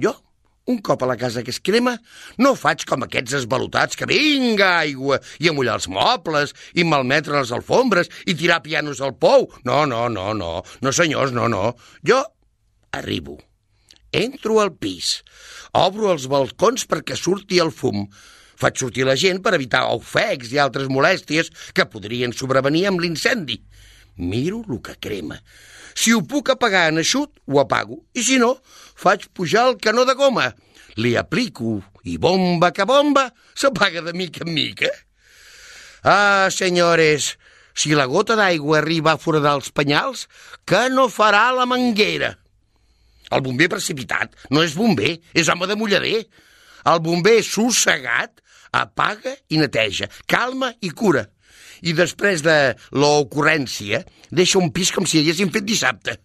[0.00, 0.14] Jo,
[0.70, 1.96] un cop a la casa que es crema,
[2.38, 7.52] no faig com aquests esvalutats que vinga aigua i amullar els mobles i malmetre les
[7.56, 9.48] alfombres i tirar pianos al pou.
[9.64, 11.72] No, no, no, no, no senyors, no, no.
[12.06, 12.22] Jo
[12.96, 13.38] arribo,
[14.12, 15.20] entro al pis,
[15.76, 18.06] obro els balcons perquè surti el fum,
[18.60, 23.56] Faig sortir la gent per evitar ofecs i altres molèsties que podrien sobrevenir amb l'incendi.
[24.16, 25.40] Miro el que crema.
[25.94, 28.00] Si ho puc apagar en eixut, ho apago.
[28.14, 28.56] I si no,
[28.96, 30.50] faig pujar el canó de goma.
[30.96, 34.90] Li aplico i bomba que bomba s'apaga de mica en mica.
[36.02, 37.36] Ah, senyores,
[37.74, 40.26] si la gota d'aigua arriba a foradar els penyals,
[40.64, 42.34] que no farà la manguera?
[43.30, 46.24] El bomber precipitat no és bomber, és home de mullader.
[46.90, 48.40] El bomber sossegat
[48.72, 51.26] apaga i neteja, calma i cura.
[51.82, 52.56] I després de
[52.92, 56.18] l'ocurrència, deixa un pis com si haguessin fet dissabte.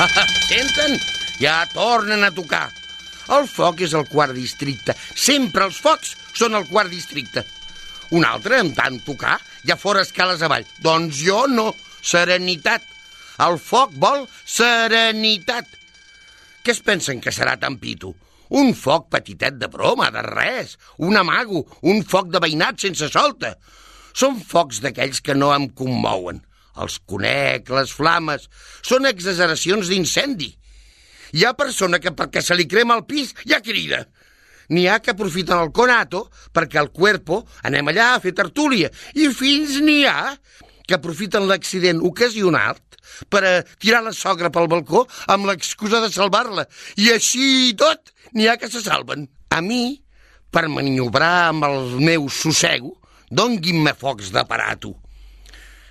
[0.48, 0.98] Senten?
[1.40, 2.68] Ja tornen a tocar.
[3.30, 4.96] El foc és el quart districte.
[5.14, 7.44] Sempre els focs són el quart districte.
[8.16, 10.66] Un altre, en tant tocar, ja fora escales avall.
[10.82, 11.70] Doncs jo no.
[12.02, 12.82] Serenitat.
[13.44, 15.68] El foc vol serenitat.
[16.64, 18.12] Què es pensen que serà tan pito?
[18.50, 20.76] Un foc petitet de broma, de res.
[20.98, 23.54] Un amago, un foc de veïnat sense solta.
[24.12, 26.40] Són focs d'aquells que no em commouen.
[26.80, 28.48] Els conec, les flames.
[28.82, 30.50] Són exageracions d'incendi.
[31.30, 34.02] Hi ha persona que perquè se li crema el pis ja crida.
[34.70, 38.90] N'hi ha que aprofiten el conato perquè al cuerpo anem allà a fer tertúlia.
[39.14, 40.34] I fins n'hi ha
[40.86, 42.78] que aprofiten l'accident ocasional
[43.30, 46.66] per a tirar la sogra pel balcó amb l'excusa de salvar-la.
[46.98, 49.28] I així i tot n'hi ha que se salven.
[49.50, 50.00] A mi,
[50.50, 52.96] per maniobrar amb el meu sossego,
[53.30, 54.94] donguin-me focs d'aparato.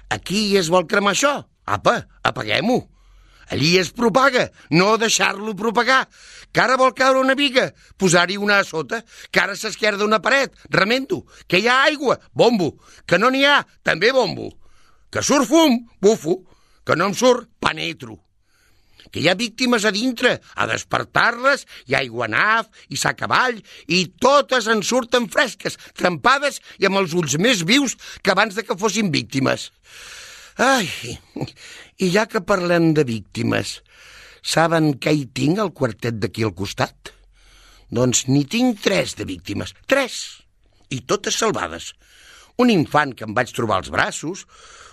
[0.09, 1.33] Aquí es vol cremar això?
[1.69, 2.79] Apa, apaguem-ho.
[3.49, 6.03] Allí es propaga, no deixar-lo propagar.
[6.53, 9.01] Que ara vol caure una viga, posar-hi una a sota.
[9.31, 11.23] Que ara s'esquerda una paret, remendo.
[11.47, 12.75] Que hi ha aigua, bombo.
[13.05, 14.51] Que no n'hi ha, també bombo.
[15.09, 16.43] Que surt fum, bufo.
[16.85, 18.19] Que no em surt, penetro
[19.11, 24.05] que hi ha víctimes a dintre, a despertar-les, hi ha aiguanaf i sa cavall, i
[24.21, 28.77] totes en surten fresques, trempades i amb els ulls més vius que abans de que
[28.79, 29.69] fossin víctimes.
[30.59, 30.89] Ai,
[32.03, 33.79] i ja que parlem de víctimes,
[34.43, 37.13] saben què hi tinc al quartet d'aquí al costat?
[37.89, 40.43] Doncs n'hi tinc tres de víctimes, tres,
[40.93, 41.93] i totes salvades.
[42.59, 44.43] Un infant que em vaig trobar als braços,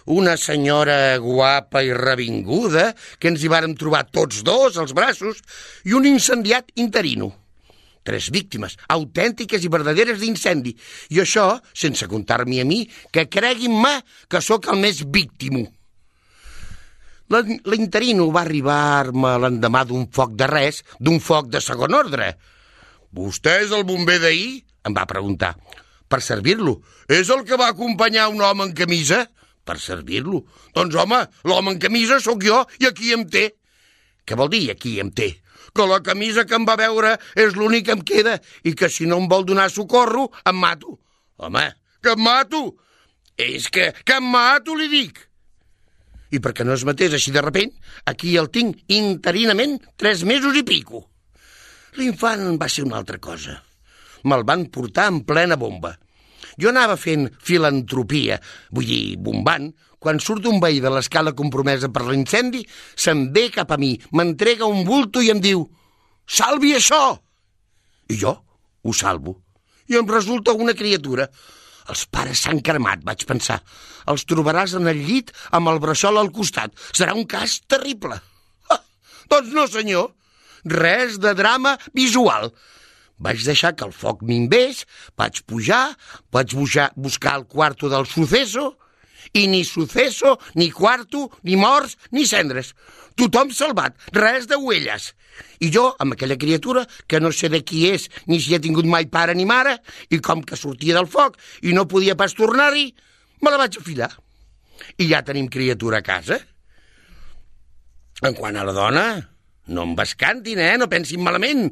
[0.07, 5.40] una senyora guapa i revinguda, que ens hi vàrem trobar tots dos als braços,
[5.83, 7.33] i un incendiat interino.
[8.07, 10.76] Tres víctimes, autèntiques i verdaderes d'incendi.
[11.11, 13.96] I això, sense comptar-m'hi a mi, que creguin-me
[14.31, 15.64] que sóc el més víctimo.
[17.66, 22.37] L'interino va arribar-me l'endemà d'un foc de res, d'un foc de segon ordre.
[23.16, 25.57] «Vostè és el bomber d'ahir?» em va preguntar.
[26.07, 26.81] «Per servir-lo.
[27.09, 29.27] És el que va acompanyar un home en camisa?»
[29.66, 30.45] per servir-lo.
[30.77, 33.49] Doncs, home, l'home en camisa sóc jo i aquí em té.
[34.27, 35.33] Què vol dir aquí em té?
[35.77, 39.09] Que la camisa que em va veure és l'únic que em queda i que si
[39.11, 40.97] no em vol donar socorro, em mato.
[41.37, 41.66] Home,
[42.01, 42.62] que em mato!
[43.37, 45.21] És que, que em mato, li dic!
[46.33, 47.75] I perquè no es matés així de repent,
[48.09, 51.05] aquí el tinc interinament tres mesos i pico.
[52.01, 53.61] L'infant va ser una altra cosa.
[54.27, 55.95] Me'l van portar en plena bomba.
[56.61, 58.39] Jo anava fent filantropia,
[58.75, 62.62] vull dir, bombant, quan surt un veí de l'escala compromesa per l'incendi,
[62.95, 65.67] se'n ve cap a mi, m'entrega un bulto i em diu
[66.27, 67.03] «Salvi això!»
[68.11, 68.33] I jo
[68.87, 69.41] ho salvo.
[69.91, 71.27] I em resulta una criatura.
[71.91, 73.61] Els pares s'han cremat, vaig pensar.
[74.11, 76.75] Els trobaràs en el llit amb el bressol al costat.
[76.91, 78.19] Serà un cas terrible.
[78.71, 78.81] Ah,
[79.31, 80.12] doncs no, senyor.
[80.67, 82.51] Res de drama visual.
[83.18, 84.85] Vaig deixar que el foc minvés,
[85.16, 85.96] vaig pujar,
[86.33, 88.74] vaig buscar, buscar el quarto del suceso,
[89.33, 92.74] i ni suceso, ni quarto, ni morts, ni cendres.
[93.16, 95.12] Tothom salvat, res de huelles.
[95.61, 98.88] I jo, amb aquella criatura, que no sé de qui és, ni si ha tingut
[98.88, 99.79] mai pare ni mare,
[100.12, 102.90] i com que sortia del foc i no podia pas tornar-hi,
[103.42, 104.12] me la vaig afilar.
[105.00, 106.38] I ja tenim criatura a casa.
[108.24, 109.07] En quant a la dona,
[109.66, 110.74] no em bascantin, eh?
[110.79, 111.68] No pensin malament.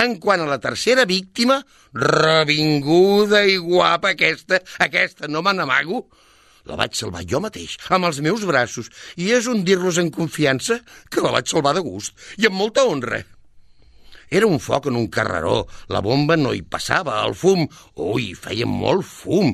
[0.00, 1.60] En quant a la tercera víctima,
[1.92, 6.06] revinguda i guapa aquesta, aquesta no me n'amago,
[6.64, 8.88] la vaig salvar jo mateix, amb els meus braços,
[9.20, 10.78] i és un dir-los en confiança
[11.12, 13.20] que la vaig salvar de gust i amb molta honra.
[14.32, 17.66] Era un foc en un carreró, la bomba no hi passava, el fum,
[18.00, 19.52] ui, feia molt fum,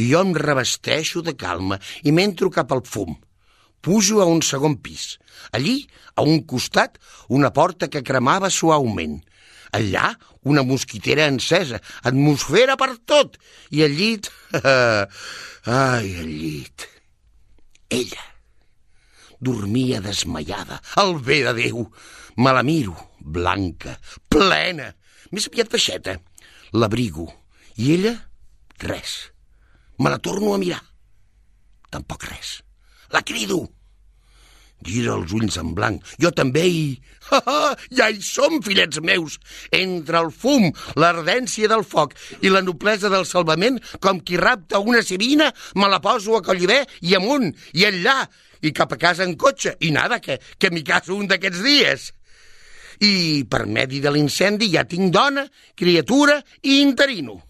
[0.00, 3.12] i jo em revesteixo de calma i m'entro cap al fum.
[3.86, 5.20] Pujo a un segon pis.
[5.54, 5.86] Allí,
[6.18, 9.20] a un costat, una porta que cremava suaument.
[9.78, 10.08] Allà,
[10.42, 13.38] una mosquitera encesa, atmosfera per tot.
[13.70, 14.30] I el llit...
[15.76, 16.88] Ai, el llit...
[17.94, 18.24] Ella.
[19.38, 21.86] Dormia desmaiada, el bé de Déu.
[22.42, 23.94] Me la miro, blanca,
[24.26, 24.90] plena,
[25.30, 26.18] més aviat baixeta.
[26.74, 27.30] L'abrigo.
[27.78, 28.16] I ella,
[28.82, 29.30] res.
[30.02, 30.82] Me la torno a mirar.
[31.94, 32.56] Tampoc res.
[33.14, 33.62] La crido.
[34.84, 36.02] Gira els ulls en blanc.
[36.20, 36.82] Jo també i...
[37.26, 39.38] Ha, ha, ja hi som, fillets meus!
[39.74, 40.68] Entre el fum,
[41.00, 42.12] l'ardència del foc
[42.44, 46.82] i la noblesa del salvament, com qui rapta una sirina, me la poso a Collibè
[47.08, 48.20] i amunt, i enllà,
[48.62, 52.06] i cap a casa en cotxe, i nada, que, que m'hi caso un d'aquests dies.
[53.02, 57.40] I per medi de l'incendi ja tinc dona, criatura i interino.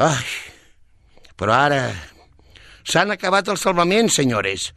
[0.00, 0.24] Ai,
[1.36, 1.82] però ara...
[2.90, 4.70] S'han acabat els salvaments, senyores.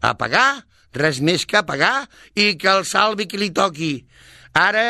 [0.00, 0.64] A pagar,
[0.96, 3.94] res més que a pagar i que el salvi qui li toqui.
[4.56, 4.86] Ara...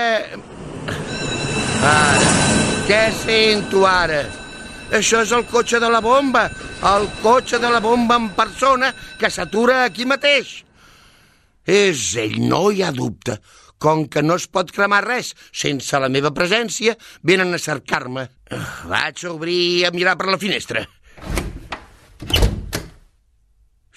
[1.85, 2.37] Ara...
[2.91, 4.25] Què sento ara?
[4.99, 6.49] Això és el cotxe de la bomba,
[6.91, 8.89] el cotxe de la bomba en persona
[9.21, 10.65] que s'atura aquí mateix.
[11.63, 13.37] És ell, no hi ha dubte.
[13.81, 18.27] Com que no es pot cremar res sense la meva presència, venen a cercar-me.
[18.91, 20.83] Vaig a obrir a mirar per la finestra.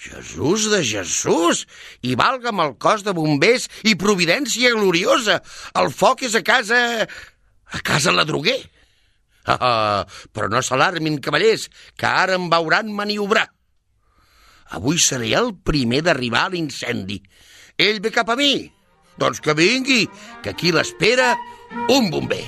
[0.04, 1.64] Jesús de Jesús!
[2.04, 5.40] I valga'm el cos de bombers i providència gloriosa!
[5.80, 6.78] El foc és a casa...
[7.74, 8.60] a casa la droguer.
[9.44, 13.46] Ah, ah, però no s'alarmin, cavallers, que ara em veuran maniobrar.
[14.76, 17.20] Avui seré el primer d'arribar a l'incendi.
[17.76, 18.68] Ell ve cap a mi.
[19.20, 20.04] Doncs que vingui,
[20.42, 21.32] que aquí l'espera
[21.88, 22.44] un bomber.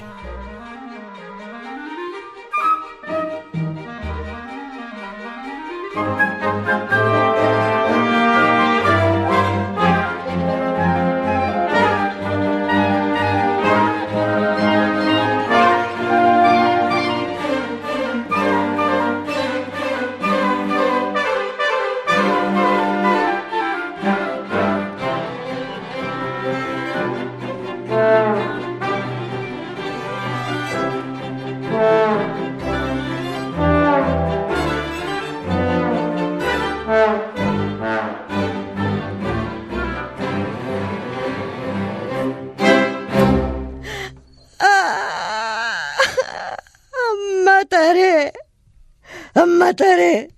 [49.37, 50.29] Em mataré.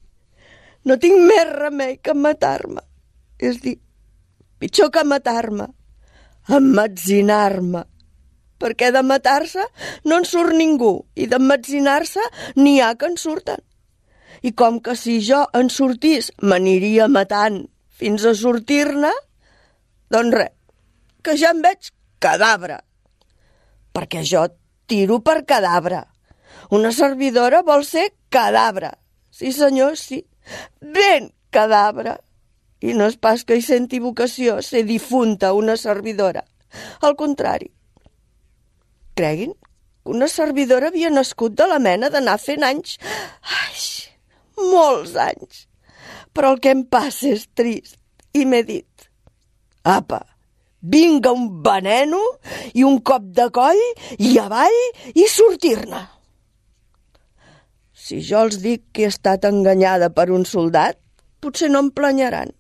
[0.87, 2.83] No tinc més remei que matar-me.
[3.39, 3.77] És dir,
[4.59, 5.69] pitjor que matar-me,
[6.59, 7.85] emmetzinar-me.
[8.59, 9.63] Perquè de matar-se
[10.11, 12.25] no en surt ningú i d'emmetzinar-se
[12.59, 13.63] n'hi ha que en surten.
[14.43, 17.63] I com que si jo en sortís m'aniria matant
[18.01, 19.13] fins a sortir-ne,
[20.11, 20.53] doncs res,
[21.23, 22.81] que ja em veig cadàvere
[23.99, 24.45] perquè jo
[24.87, 26.05] tiro per cadàvere.
[26.71, 28.93] Una servidora vol ser cadàvere.
[29.31, 30.25] Sí, senyor, sí.
[30.81, 32.19] Ben cadàvere.
[32.81, 36.45] I no és pas que hi senti vocació ser difunta una servidora.
[37.03, 37.73] Al contrari.
[39.19, 39.57] Creguin
[40.09, 42.97] una servidora havia nascut de la mena d'anar fent anys...
[43.61, 43.83] Ai,
[44.73, 45.67] molts anys.
[46.33, 47.99] Però el que em passa és trist.
[48.33, 49.09] I m'he dit...
[49.89, 50.23] Apa,
[50.81, 52.21] vinga un veneno
[52.73, 53.83] i un cop de coll
[54.19, 54.81] i avall
[55.15, 56.01] i sortir-ne.
[58.09, 60.97] Si jo els dic que he estat enganyada per un soldat,
[61.45, 62.55] potser no em planyaran.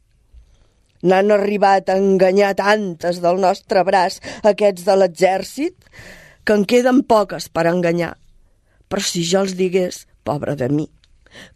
[1.08, 4.18] N'han arribat a enganyar tantes del nostre braç,
[4.50, 5.88] aquests de l'exèrcit,
[6.44, 8.12] que en queden poques per enganyar.
[8.92, 10.84] Però si jo els digués, pobre de mi,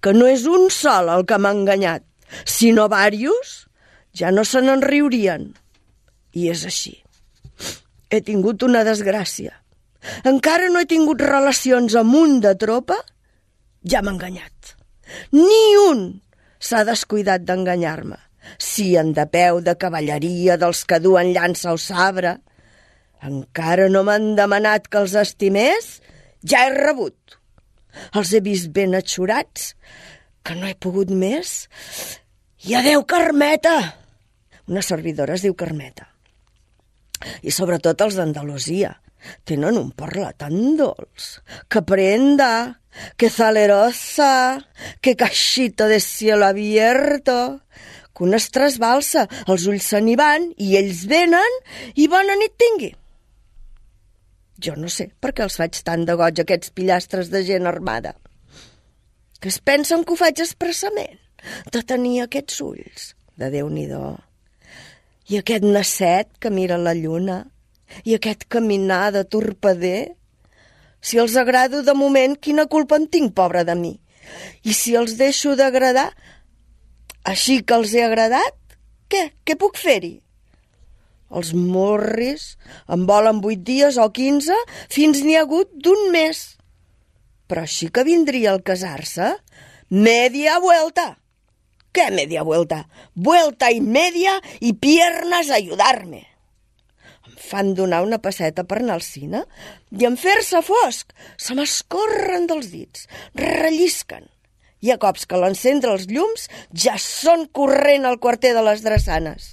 [0.00, 2.06] que no és un sol el que m'ha enganyat,
[2.48, 3.54] sinó vàrios,
[4.16, 5.50] ja no se n'en riurien.
[6.32, 6.96] I és així.
[8.08, 9.52] He tingut una desgràcia.
[10.24, 13.02] Encara no he tingut relacions amb un de tropa,
[13.84, 14.74] ja m'ha enganyat.
[15.34, 16.04] Ni un
[16.62, 18.18] s'ha descuidat d'enganyar-me.
[18.58, 22.36] Sien de peu, de cavalleria, dels que duen llança o sabre.
[23.22, 26.00] Encara no m'han demanat que els estimés,
[26.42, 27.38] ja he rebut.
[28.18, 29.74] Els he vist ben atxurats,
[30.42, 31.68] que no he pogut més.
[32.66, 33.76] I adeu, Carmeta!
[34.70, 36.12] Una servidora es diu Carmeta
[37.42, 38.92] i sobretot els d'Andalusia.
[39.44, 41.40] Tenen un parla tan dolç.
[41.68, 42.80] Que prenda,
[43.16, 44.60] que salerosa,
[45.00, 47.62] que cachito de cielo abierto,
[48.14, 51.60] que una es trasbalsa, els ulls se n'hi van i ells venen
[51.94, 52.92] i bona nit tingui.
[54.62, 58.14] Jo no sé per què els faig tant de goig aquests pillastres de gent armada.
[59.40, 61.18] Que es pensen que ho faig expressament,
[61.74, 63.08] de tenir aquests ulls
[63.40, 64.12] de Déu-n'hi-do.
[65.32, 67.40] I aquest nasset que mira la lluna,
[68.04, 70.14] i aquest caminar de torpeder.
[71.02, 73.96] Si els agrado de moment, quina culpa en tinc, pobra de mi?
[74.62, 76.10] I si els deixo d'agradar,
[77.26, 78.54] així que els he agradat,
[79.10, 79.28] què?
[79.44, 80.16] Què puc fer-hi?
[81.32, 82.56] Els morris
[82.92, 84.56] en volen vuit dies o quinze,
[84.92, 86.42] fins n'hi ha hagut d'un mes.
[87.48, 89.34] Però així que vindria el casar-se,
[89.88, 91.18] media vuelta.
[91.92, 92.88] ¿Qué media vuelta?
[93.14, 96.31] Vuelta y media y piernas a ayudarme.
[97.42, 99.42] Fan donar una passeta per anar al cine
[99.98, 104.28] i en fer-se fosc se m'escorren dels dits, rellisquen.
[104.82, 106.48] I a cops que l'encendre els llums
[106.84, 109.52] ja són corrent al quarter de les drassanes.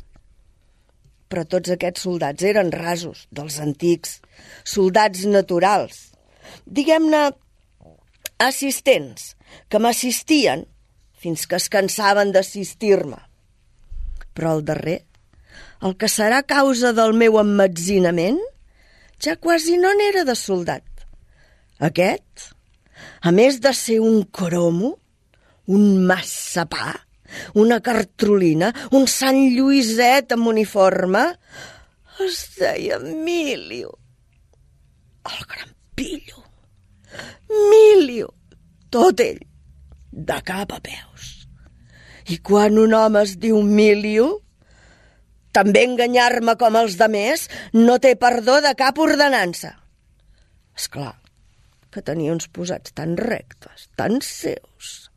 [1.30, 4.18] Però tots aquests soldats eren rasos, dels antics,
[4.66, 6.07] soldats naturals,
[6.66, 7.28] diguem-ne
[8.41, 9.36] assistents,
[9.70, 10.66] que m'assistien
[11.20, 13.20] fins que es cansaven d'assistir-me.
[14.34, 15.01] Però el darrer,
[15.84, 18.39] el que serà causa del meu emmetzinament,
[19.23, 20.86] ja quasi no n'era de soldat.
[21.80, 22.49] Aquest,
[23.23, 24.97] a més de ser un cromo,
[25.71, 26.95] un massapà,
[27.61, 31.23] una cartrolina, un Sant Lluïset amb uniforme,
[32.25, 33.93] es deia Emilio.
[35.30, 36.43] El gran pillo.
[37.47, 38.34] Emilio.
[38.89, 39.39] Tot ell
[40.11, 41.47] de cap a peus.
[42.30, 44.39] I quan un home es diu Milio,
[45.60, 49.76] també enganyar-me com els de més no té perdó de cap ordenança.
[50.80, 51.14] És clar
[51.91, 55.10] que tenia uns posats tan rectes, tan seus,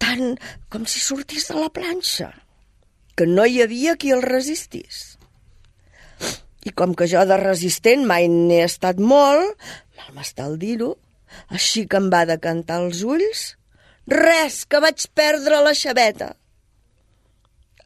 [0.00, 0.36] tan
[0.72, 2.30] com si sortís de la planxa,
[3.18, 5.18] que no hi havia qui el resistís.
[6.62, 9.58] I com que jo de resistent mai n'he estat molt,
[9.98, 10.94] mal m'està el dir-ho,
[11.50, 13.50] així que em va decantar els ulls
[14.10, 16.32] Res, que vaig perdre la xaveta.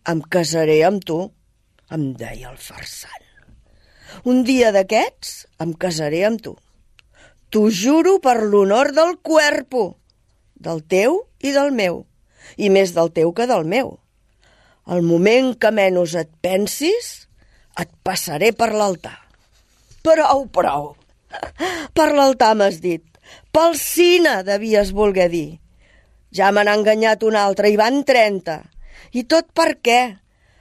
[0.09, 1.18] Em casaré amb tu,
[1.95, 3.26] em deia el farsant.
[4.24, 6.55] Un dia d'aquests em casaré amb tu.
[7.51, 9.97] T'ho juro per l'honor del cuerpo,
[10.55, 12.05] del teu i del meu,
[12.57, 13.97] i més del teu que del meu.
[14.87, 17.26] El moment que menys et pensis,
[17.78, 19.18] et passaré per l'altar.
[20.07, 20.95] Prou, prou.
[21.97, 23.03] Per l'altar m'has dit.
[23.53, 25.59] Pel cine devies voler dir.
[26.30, 28.61] Ja me n'ha enganyat un altre, i van 30.
[29.18, 30.01] I tot per què?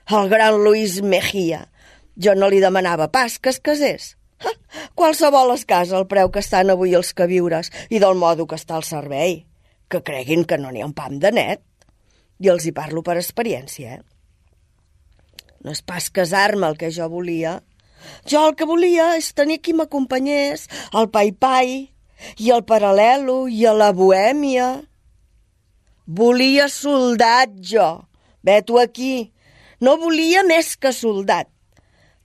[0.08, 1.72] El gran Luis Mejía.
[2.14, 4.14] Jo no li demanava pas que es casés.
[4.38, 4.52] Ha,
[4.94, 8.78] qualsevol es casa al preu que estan avui els queviures i del modo que està
[8.78, 9.40] el servei.
[9.90, 11.64] Que creguin que no n'hi ha un pam de net.
[12.38, 14.02] I els hi parlo per experiència, eh?
[15.66, 17.58] No és pas casar-me el que jo volia.
[18.30, 21.78] Jo el que volia és tenir qui m'acompanyés al pai-pai
[22.38, 24.68] i al paral·lelo i a la bohèmia.
[26.06, 28.06] Volia soldat, jo.
[28.46, 29.32] Veto aquí.
[29.80, 31.50] No volia més que soldat.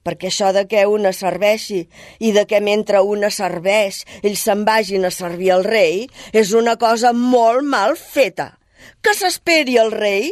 [0.01, 1.83] Perquè això de que una serveixi
[2.19, 6.77] i de que mentre una serveix ells se'n vagin a servir al rei és una
[6.81, 8.55] cosa molt mal feta.
[9.01, 10.31] Que s'esperi el rei?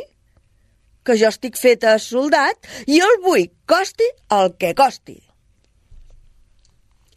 [1.05, 5.19] Que jo estic feta a soldat i el vull, costi el que costi.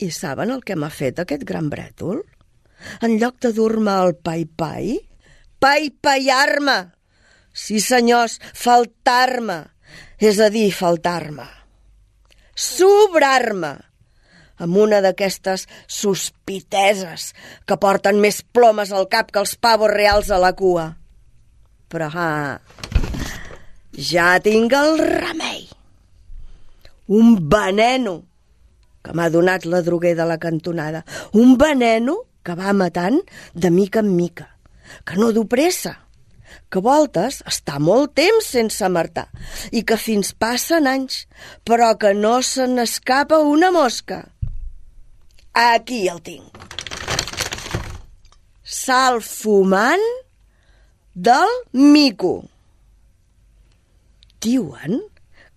[0.02, 2.20] I saben el que m'ha fet aquest gran brètol?
[3.00, 4.96] En lloc de dur-me al pai-pai,
[5.62, 6.78] pai-paiar-me.
[7.52, 9.71] Sí, senyors, faltar-me.
[10.18, 11.46] És a dir, faltar-me.
[12.54, 13.72] Sobrar-me
[14.62, 17.32] amb una d'aquestes sospiteses
[17.66, 20.92] que porten més plomes al cap que els pavos reals a la cua.
[21.92, 22.60] Però, ah,
[23.92, 25.66] ja tinc el remei.
[27.12, 28.22] Un veneno
[29.02, 31.02] que m'ha donat la droguer de la cantonada.
[31.34, 33.18] Un veneno que va matant
[33.54, 34.48] de mica en mica,
[35.04, 35.98] que no du pressa,
[36.72, 39.28] que voltes està molt temps sense martar
[39.70, 41.26] i que fins passen anys,
[41.64, 44.22] però que no se n'escapa una mosca.
[45.52, 46.58] Aquí el tinc.
[48.62, 50.04] Sal fumant
[51.14, 52.34] del mico.
[54.42, 55.02] Diuen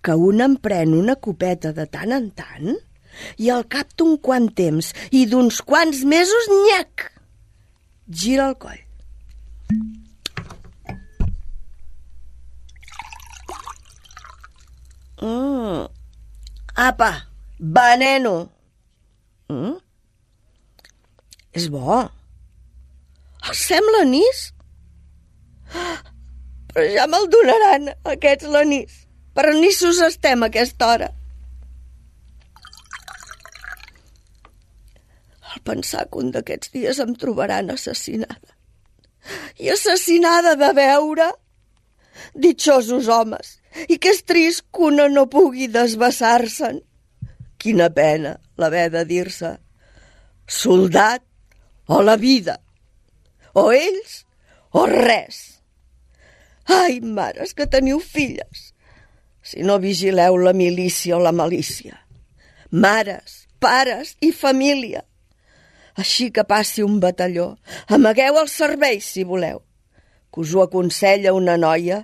[0.05, 2.75] que un emprèn una copeta de tant en tant
[3.41, 7.09] i al cap d'un quant temps i d'uns quants mesos, nyac!
[8.11, 8.81] Gira el coll.
[15.25, 15.87] Mm.
[16.75, 17.11] Apa,
[17.59, 18.35] veneno.
[19.49, 19.77] Mm?
[21.55, 22.03] És bo.
[23.45, 24.41] Els sembla anís?
[26.75, 29.05] Però ja me'l donaran, aquests l'anís.
[29.35, 31.09] Per anissos estem a aquesta hora.
[35.53, 38.51] Al pensar que un d'aquests dies em trobaran assassinada.
[39.57, 41.31] I assassinada de veure
[42.35, 43.55] ditxosos homes,
[43.89, 46.81] i que és trist que una no pugui desbassar-se'n.
[47.61, 49.55] Quina pena l'haver de dir-se
[50.47, 51.23] soldat
[51.87, 52.59] o la vida,
[53.53, 54.23] o ells
[54.71, 55.61] o res.
[56.65, 58.71] Ai, mares, que teniu filles,
[59.45, 62.01] si no vigileu la milícia o la malícia.
[62.71, 65.05] Mares, pares i família.
[65.95, 67.53] Així que passi un batalló,
[67.87, 69.61] amagueu els serveis si voleu,
[70.35, 72.01] que us ho aconsella una noia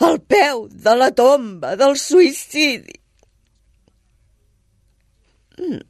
[0.00, 2.94] al peu de la tomba del suïcidi.
[5.60, 5.82] Mm.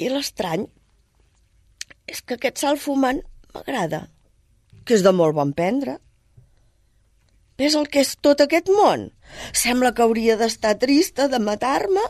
[0.00, 0.64] I l'estrany
[2.08, 3.20] és que aquest salt fumant
[3.52, 4.06] m'agrada,
[4.88, 5.98] que és de molt bon prendre.
[7.60, 9.10] Ves el que és tot aquest món.
[9.52, 12.06] Sembla que hauria d'estar trista de matar-me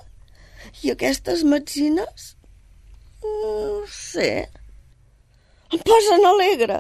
[0.86, 2.30] i aquestes metzines,
[3.26, 4.30] no sé,
[5.74, 6.78] em posen alegre.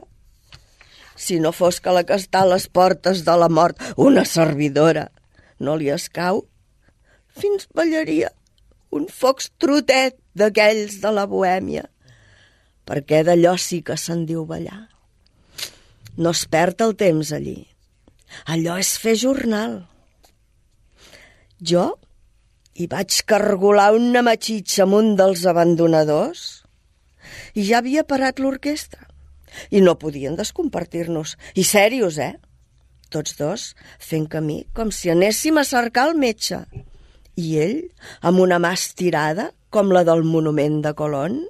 [1.20, 5.10] Si no fos que la que està a les portes de la mort, una servidora,
[5.60, 6.46] no li escau,
[7.36, 8.30] fins ballaria
[8.96, 11.84] un fox trotet d'aquells de la bohèmia,
[12.88, 14.88] perquè d'allò sí que se'n diu ballar.
[16.16, 17.60] No es perd el temps allí.
[18.50, 19.76] Allò és fer jornal.
[21.60, 21.84] Jo
[22.80, 26.44] hi vaig cargolar una matxitxa amb un dels abandonadors
[27.54, 29.09] i ja havia parat l'orquestra.
[29.70, 31.36] I no podien descompartir-nos.
[31.54, 32.36] I serios, eh?
[33.10, 36.62] Tots dos fent camí com si anéssim a cercar el metge.
[37.36, 37.80] I ell
[38.26, 41.40] amb una mà estirada, com la del monument de Colón,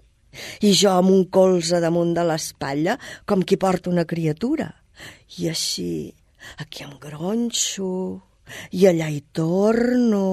[0.62, 2.96] i jo amb un colze damunt de l'espatlla,
[3.26, 4.70] com qui porta una criatura.
[5.40, 6.12] I així,
[6.62, 7.92] aquí em gronxo,
[8.76, 10.26] i allà hi torno.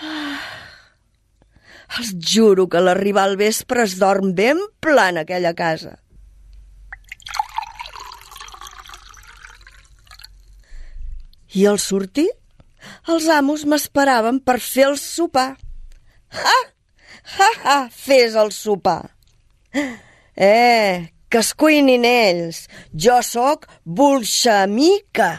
[0.00, 0.69] Ah,
[1.98, 5.96] els juro que l'arribar al vespre es dorm ben pla en aquella casa.
[11.50, 12.28] I al sortir,
[13.10, 15.56] els amos m'esperaven per fer el sopar.
[16.30, 16.58] Ha!
[17.36, 17.78] Ha, ha!
[17.90, 19.16] Fes el sopar!
[20.36, 22.68] Eh, que es cuinin ells!
[22.94, 25.32] Jo sóc bolxamica!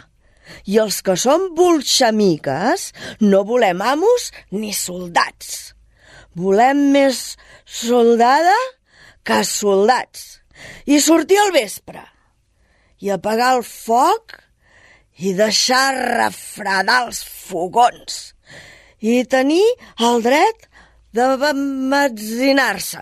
[0.67, 2.89] I els que som bolxamiques
[3.23, 5.60] no volem amos ni soldats.
[6.37, 8.55] Volem més soldada
[9.27, 10.41] que soldats.
[10.85, 12.03] I sortir al vespre.
[13.01, 14.37] I apagar el foc
[15.21, 18.19] i deixar refredar els fogons.
[19.01, 19.65] I tenir
[19.99, 20.67] el dret
[21.13, 23.01] de bemmetzinar-se.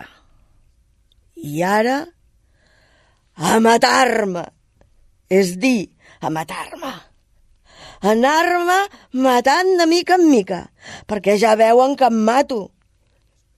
[1.40, 2.00] I ara,
[3.36, 4.44] a matar-me.
[5.30, 6.90] És dir, a matar-me.
[8.10, 8.78] Anar-me
[9.12, 10.60] matant de mica en mica,
[11.06, 12.62] perquè ja veuen que em mato.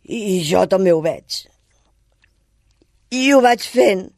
[0.05, 1.45] I jo també ho veig.
[3.13, 4.09] I ho vaig fent.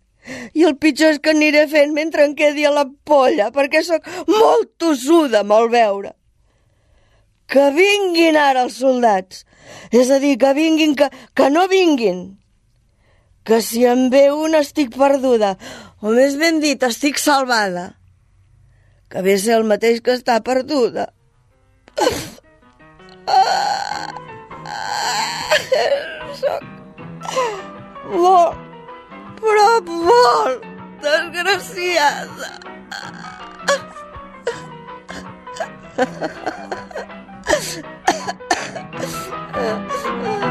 [0.56, 4.06] I el pitjor és que aniré fent mentre em quedi a la polla, perquè sóc
[4.30, 6.14] molt tossuda, mal veure.
[7.50, 9.44] Que vinguin ara els soldats.
[9.92, 12.24] És a dir, que vinguin, que, que no vinguin.
[13.44, 15.52] Que si em ve un estic perduda,
[16.00, 17.90] o més ben dit, estic salvada.
[19.12, 21.10] Que ve ser el mateix que està perduda.
[23.28, 24.08] Ah,
[24.74, 25.54] ah,
[26.40, 26.62] soc
[28.12, 28.54] molt,
[29.40, 30.60] però molt
[31.04, 32.50] desgraciada.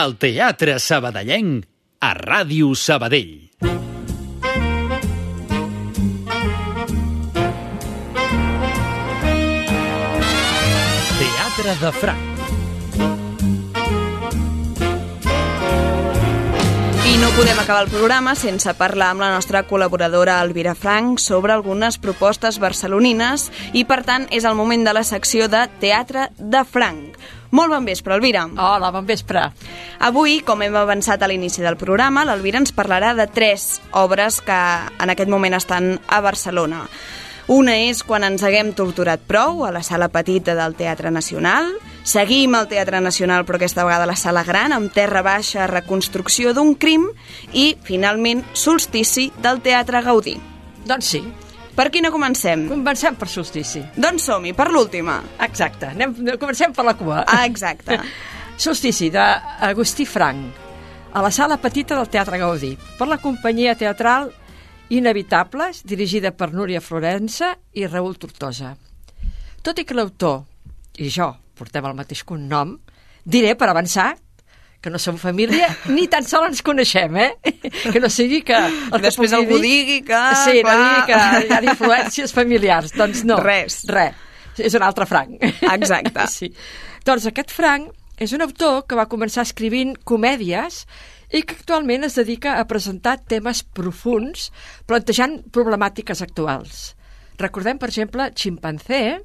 [0.00, 1.66] El Teatre Sabadellenc
[2.00, 3.50] a Ràdio Sabadell.
[11.18, 12.46] Teatre de Franc.
[17.04, 21.52] I no podem acabar el programa sense parlar amb la nostra col·laboradora Elvira Frank sobre
[21.52, 26.64] algunes propostes barcelonines i, per tant, és el moment de la secció de Teatre de
[26.64, 27.20] Franc.
[27.50, 28.44] Molt bon vespre, Elvira.
[28.46, 29.48] Hola, bon vespre.
[30.06, 34.60] Avui, com hem avançat a l'inici del programa, l'Elvira ens parlarà de tres obres que
[35.02, 36.84] en aquest moment estan a Barcelona.
[37.50, 41.72] Una és quan ens haguem torturat prou, a la sala petita del Teatre Nacional.
[42.06, 46.54] Seguim al Teatre Nacional, però aquesta vegada a la sala gran, amb terra baixa, reconstrucció
[46.54, 47.08] d'un crim.
[47.50, 50.36] I, finalment, Solstici del Teatre Gaudí.
[50.86, 51.24] Doncs sí,
[51.76, 52.66] Per quina comencem?
[52.68, 53.82] Comencem per solstici.
[53.96, 55.20] Doncs som-hi, per l'última.
[55.46, 55.92] Exacte.
[55.94, 57.22] Anem, comencem per la cua.
[57.26, 58.00] Ah, exacte.
[58.60, 60.58] Solstici, d'Agustí Frank,
[61.16, 64.28] a la sala petita del Teatre Gaudí, per la companyia teatral
[64.90, 68.74] Inevitables, dirigida per Núria Florença i Raül Tortosa.
[69.62, 70.42] Tot i que l'autor
[70.98, 72.74] i jo portem el mateix cognom,
[73.22, 74.16] diré per avançar
[74.80, 77.30] que no som família, ni tan sols ens coneixem, eh?
[77.92, 78.56] Que no sigui que...
[78.56, 80.80] El que Després algú dir- digui que, Sí, no clar.
[80.80, 82.94] digui que hi ha influències familiars.
[82.96, 83.36] Doncs no.
[83.44, 83.82] Res.
[83.92, 84.14] Res.
[84.58, 85.36] És un altre Frank.
[85.42, 86.26] Exacte.
[86.32, 86.48] Sí.
[87.04, 90.82] Doncs aquest Frank és un autor que va començar escrivint comèdies
[91.32, 94.48] i que actualment es dedica a presentar temes profuns
[94.88, 96.94] plantejant problemàtiques actuals.
[97.38, 99.20] Recordem, per exemple, Ximpanzé,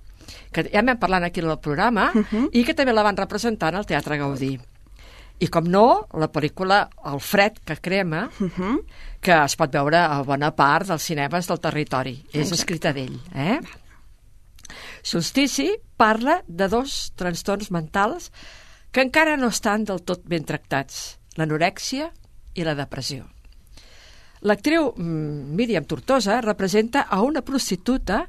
[0.53, 2.11] que ja m'hem parlat aquí al programa,
[2.55, 4.53] i que també la van representar al Teatre Gaudí.
[5.43, 8.29] I com no, la pel·lícula El fred que crema,
[9.21, 12.15] que es pot veure a bona part dels cinemes del territori.
[12.31, 13.59] És escrita d'ell, eh?
[15.03, 18.31] Solstici parla de dos trastorns mentals
[18.91, 22.09] que encara no estan del tot ben tractats, l'anorèxia
[22.55, 23.25] i la depressió.
[24.45, 28.25] L'actriu mm, Míriam Tortosa representa a una prostituta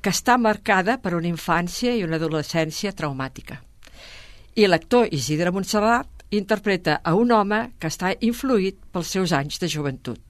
[0.00, 3.60] que està marcada per una infància i una adolescència traumàtica.
[4.56, 9.68] I l'actor Isidre Montserrat interpreta a un home que està influït pels seus anys de
[9.70, 10.22] joventut.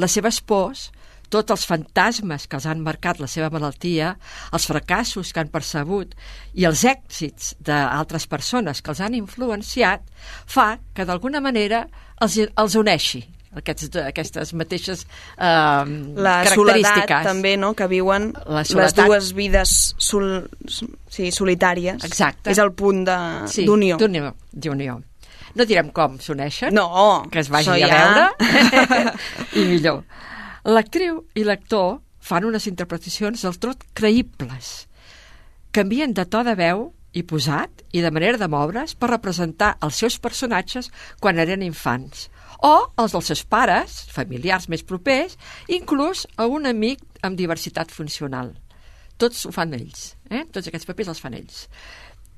[0.00, 0.88] Les seves pors,
[1.30, 4.14] tots els fantasmes que els han marcat la seva malaltia,
[4.54, 6.14] els fracassos que han percebut
[6.54, 10.04] i els èxits d'altres persones que els han influenciat,
[10.46, 11.86] fa que d'alguna manera
[12.20, 13.24] els, els uneixi
[13.56, 15.04] aquests, aquestes mateixes
[15.38, 15.46] eh,
[16.16, 17.22] La característiques.
[17.26, 20.48] també, no?, que viuen La les dues vides sol...
[21.08, 22.04] sí, solitàries.
[22.04, 22.50] Exacte.
[22.50, 23.96] És el punt de- Sí, d'unió.
[23.98, 24.34] d'unió.
[24.52, 25.00] d'unió.
[25.54, 26.74] No direm com s'uneixen.
[26.74, 29.12] No, que es vagi això a ja- veure
[29.60, 30.02] i millor.
[30.64, 34.88] L'actriu i l'actor fan unes interpretacions del tot creïbles.
[35.74, 39.94] Canvien de to de veu i posat i de manera de moure's per representar els
[40.02, 40.88] seus personatges
[41.20, 42.28] quan eren infants
[42.64, 45.36] o els dels seus pares, familiars més propers,
[45.68, 48.54] inclús a un amic amb diversitat funcional.
[49.20, 50.46] Tots ho fan ells, eh?
[50.50, 51.66] tots aquests papers els fan ells.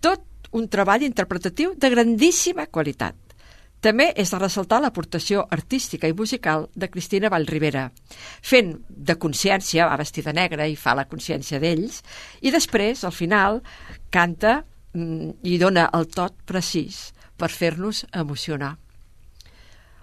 [0.03, 3.17] Tot un treball interpretatiu de grandíssima qualitat.
[3.87, 7.85] També és de ressaltar l'aportació artística i musical de Cristina Vallribera,
[8.43, 12.01] fent de consciència, va vestida negra i fa la consciència d'ells,
[12.41, 13.61] i després, al final,
[14.11, 14.59] canta
[14.97, 18.75] mm, i dona el tot precís per fer-nos emocionar.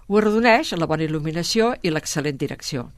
[0.07, 2.89] Ho arrodoneix la bona il·luminació i l'excel·lent direcció.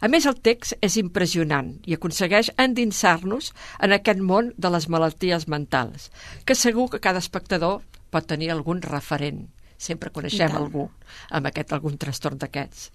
[0.00, 3.50] A més, el text és impressionant i aconsegueix endinsar-nos
[3.82, 6.10] en aquest món de les malalties mentals,
[6.44, 7.80] que segur que cada espectador
[8.12, 9.48] pot tenir algun referent.
[9.78, 10.88] Sempre coneixem algú
[11.34, 12.92] amb aquest algun trastorn d'aquests.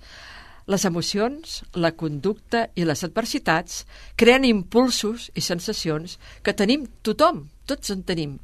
[0.71, 3.83] Les emocions, la conducta i les adversitats
[4.15, 8.37] creen impulsos i sensacions que tenim tothom, tots en tenim.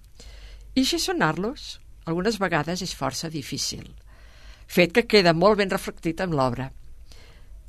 [0.76, 1.78] I gestionar-los
[2.10, 3.86] algunes vegades és força difícil,
[4.70, 6.70] fet que queda molt ben reflectit en l'obra.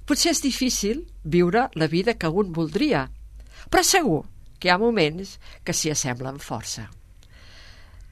[0.07, 3.07] Potser és difícil viure la vida que un voldria,
[3.71, 4.25] però segur
[4.61, 6.89] que hi ha moments que s'hi assemblen força.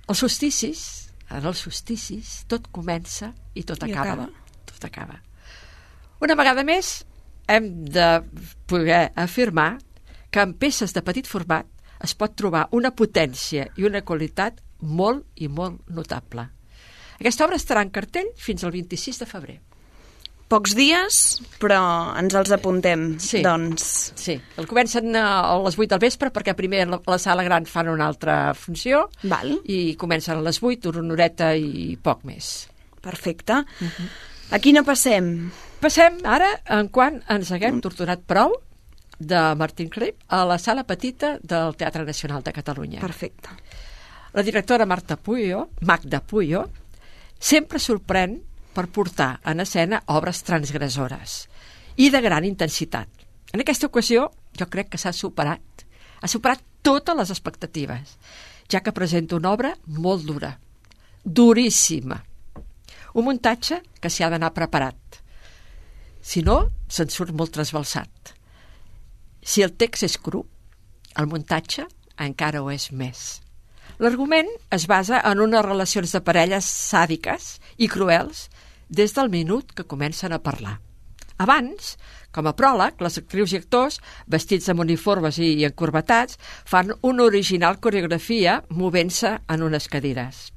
[0.09, 0.83] Els solsticis,
[1.29, 4.25] en els solsticis, tot comença i tot I acaba.
[4.25, 4.63] acaba.
[4.71, 5.19] Tot acaba.
[6.25, 7.03] Una vegada més,
[7.49, 8.09] hem de
[8.67, 9.77] poder afirmar
[10.31, 11.69] que en peces de petit format
[12.05, 16.49] es pot trobar una potència i una qualitat molt i molt notable.
[17.19, 19.57] Aquesta obra estarà en cartell fins al 26 de febrer.
[20.49, 21.17] Pocs dies,
[21.61, 21.79] però
[22.17, 23.43] ens els apuntem, Sí.
[23.45, 24.13] doncs.
[24.17, 27.89] Sí, el comencen a les 8 del vespre perquè primer a la, sala gran fan
[27.93, 29.59] una altra funció Val.
[29.69, 32.69] i comencen a les 8, una horeta i poc més.
[33.03, 33.61] Perfecte.
[34.51, 35.51] A quina passem?
[35.81, 38.55] Passem ara, en quan ens haguem torturat prou,
[39.19, 43.01] de Martin Crip a la sala petita del Teatre Nacional de Catalunya.
[43.01, 43.51] Perfecte.
[44.33, 46.69] La directora Marta Puyo, Magda Puyo,
[47.39, 48.39] sempre sorprèn
[48.75, 51.47] per portar en escena obres transgressores
[51.97, 53.09] i de gran intensitat.
[53.53, 54.29] En aquesta ocasió,
[54.59, 55.85] jo crec que s'ha superat.
[56.21, 58.17] Ha superat totes les expectatives,
[58.71, 60.53] ja que presenta una obra molt dura,
[61.25, 62.21] duríssima.
[63.15, 65.21] Un muntatge que s'hi ha d'anar preparat.
[66.21, 68.35] Si no, se'n surt molt trasbalsat.
[69.43, 70.45] Si el text és cru,
[71.17, 71.87] el muntatge
[72.21, 73.41] encara ho és més.
[73.99, 78.47] L'argument es basa en unes relacions de parelles sàdiques i cruels
[78.89, 80.79] des del minut que comencen a parlar.
[81.39, 81.97] Abans,
[82.35, 87.79] com a pròleg, les actrius i actors, vestits amb uniformes i encorbatats, fan una original
[87.83, 90.49] coreografia movent-se en unes cadires.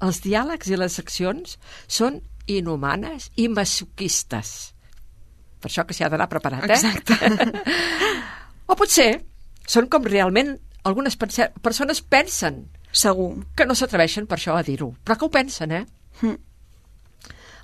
[0.00, 1.58] Els diàlegs i les accions
[1.88, 4.72] són inhumanes i masoquistes.
[5.60, 6.76] Per això que s'hi ha d'anar preparat, eh?
[6.76, 7.16] Exacte.
[8.70, 9.12] o potser
[9.68, 13.44] són com realment algunes persones pensen, Segur.
[13.54, 15.84] que no s'atreveixen per això a dir-ho, però que ho pensen, eh?
[16.22, 16.38] Mm.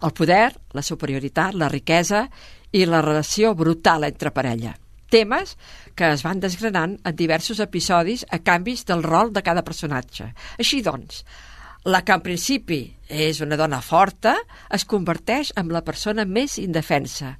[0.07, 2.27] El poder, la superioritat, la riquesa
[2.73, 4.77] i la relació brutal entre parella.
[5.11, 5.57] Temes
[5.97, 10.33] que es van desgranant en diversos episodis a canvis del rol de cada personatge.
[10.59, 11.23] Així doncs,
[11.87, 14.35] la que en principi és una dona forta
[14.75, 17.37] es converteix en la persona més indefensa,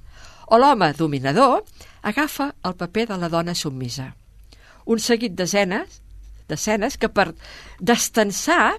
[0.47, 1.65] o l'home dominador
[2.07, 4.13] agafa el paper de la dona submisa.
[4.87, 6.01] Un seguit d'escenes
[6.47, 7.33] d'escenes que per
[7.79, 8.77] destensar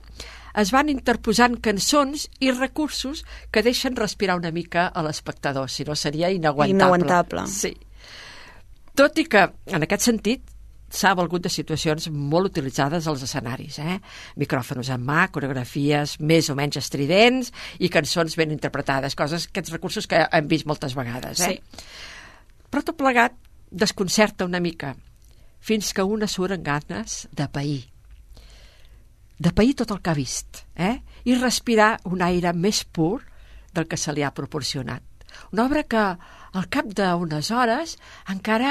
[0.58, 5.94] es van interposant cançons i recursos que deixen respirar una mica a l'espectador, si no
[5.94, 6.74] seria inaguantable.
[6.74, 7.44] Inaguantable.
[7.52, 7.74] Sí.
[8.98, 10.48] Tot i que, en aquest sentit,
[10.88, 13.98] s'ha valgut de situacions molt utilitzades als escenaris, eh?
[14.40, 20.08] Micròfons en mà, coreografies més o menys estridents i cançons ben interpretades, coses, aquests recursos
[20.08, 21.58] que hem vist moltes vegades, eh?
[21.58, 21.84] Sí.
[22.72, 23.36] Però tot plegat
[23.70, 24.94] desconcerta una mica,
[25.60, 27.80] fins que una surt amb ganes de pair.
[29.38, 30.96] De pair tot el que ha vist, eh?
[31.24, 33.20] I respirar un aire més pur
[33.74, 35.02] del que se li ha proporcionat.
[35.52, 36.00] Una obra que,
[36.58, 37.96] al cap d'unes hores,
[38.32, 38.70] encara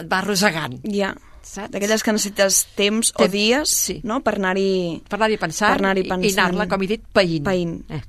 [0.00, 0.80] et va arrossegant.
[0.90, 1.12] Ja.
[1.40, 1.70] Saps?
[1.72, 4.00] D'aquelles que necessites temps o Temps, dies sí.
[4.04, 4.18] no?
[4.24, 5.00] per anar-hi...
[5.08, 6.40] Per anar-hi pensant, Per anar-hi i- i pensant.
[6.48, 7.44] anar-la, com he dit, païnt.
[7.46, 7.76] Païnt.
[7.88, 8.02] Eh.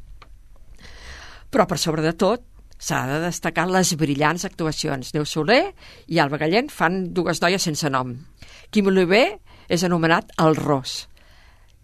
[1.51, 2.43] Però, per sobre de tot,
[2.82, 5.13] s'ha de destacar les brillants actuacions.
[5.13, 5.63] Neus Soler
[6.09, 8.15] i Alba Gallent fan dues noies sense nom.
[8.73, 9.38] Quim Oliver
[9.69, 11.05] és anomenat el Ros.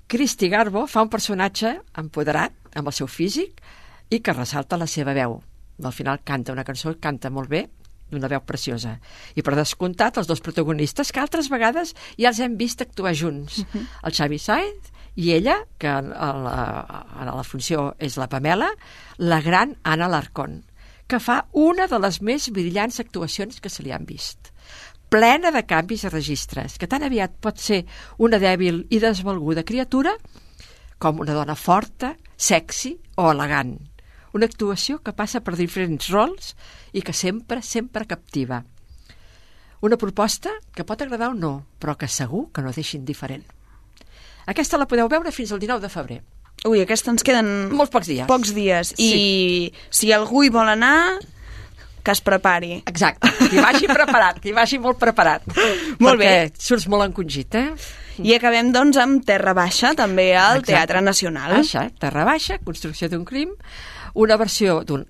[0.07, 3.61] Cristi Garbo fa un personatge empoderat amb el seu físic
[4.09, 5.41] i que ressalta la seva veu.
[5.83, 7.67] Al final canta una cançó canta molt bé,
[8.09, 8.95] d'una veu preciosa.
[9.35, 13.59] I per descomptat, els dos protagonistes, que altres vegades ja els hem vist actuar junts.
[13.75, 16.57] El Xavi Sainz i ella, que en la,
[17.19, 18.69] en la funció és la Pamela,
[19.17, 20.61] la gran Anna Larcón,
[21.07, 24.51] que fa una de les més brillants actuacions que se li han vist
[25.09, 27.85] plena de canvis i registres, que tan aviat pot ser
[28.19, 30.17] una dèbil i desvalguda criatura
[30.99, 33.77] com una dona forta, sexy o elegant.
[34.33, 36.55] Una actuació que passa per diferents rols
[36.93, 38.63] i que sempre, sempre captiva.
[39.81, 43.45] Una proposta que pot agradar o no, però que segur que no deixa indiferent.
[44.47, 46.19] Aquesta la podeu veure fins al 19 de febrer.
[46.65, 48.25] Ui, aquesta ens queden Molts pocs dies.
[48.27, 48.93] pocs dies.
[48.97, 51.19] I si algú hi vol anar,
[52.03, 52.81] que es prepari.
[52.87, 55.43] Exacte, que hi vagi preparat, que hi vagi molt preparat.
[56.03, 57.69] Molt perquè surts molt encongit, eh?
[58.23, 60.71] I acabem, doncs, amb Terra Baixa, també al Exacte.
[60.71, 61.57] Teatre Nacional.
[61.59, 61.91] Això, eh?
[61.99, 63.51] Terra Baixa, construcció d'un crim,
[64.15, 65.05] una versió d'un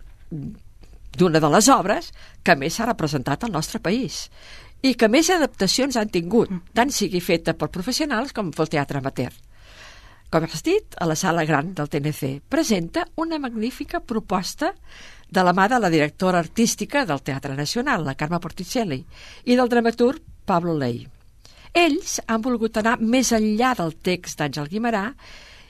[1.18, 2.12] d'una de les obres
[2.46, 4.28] que més s'ha representat al nostre país
[4.86, 9.32] i que més adaptacions han tingut, tant sigui feta per professionals com pel teatre amateur.
[10.28, 14.74] Com has dit, a la sala gran del TNC presenta una magnífica proposta
[15.30, 19.00] de la mà de la directora artística del Teatre Nacional, la Carme Porticelli,
[19.46, 21.06] i del dramaturg Pablo Ley.
[21.74, 25.06] Ells han volgut anar més enllà del text d'Àngel Guimarà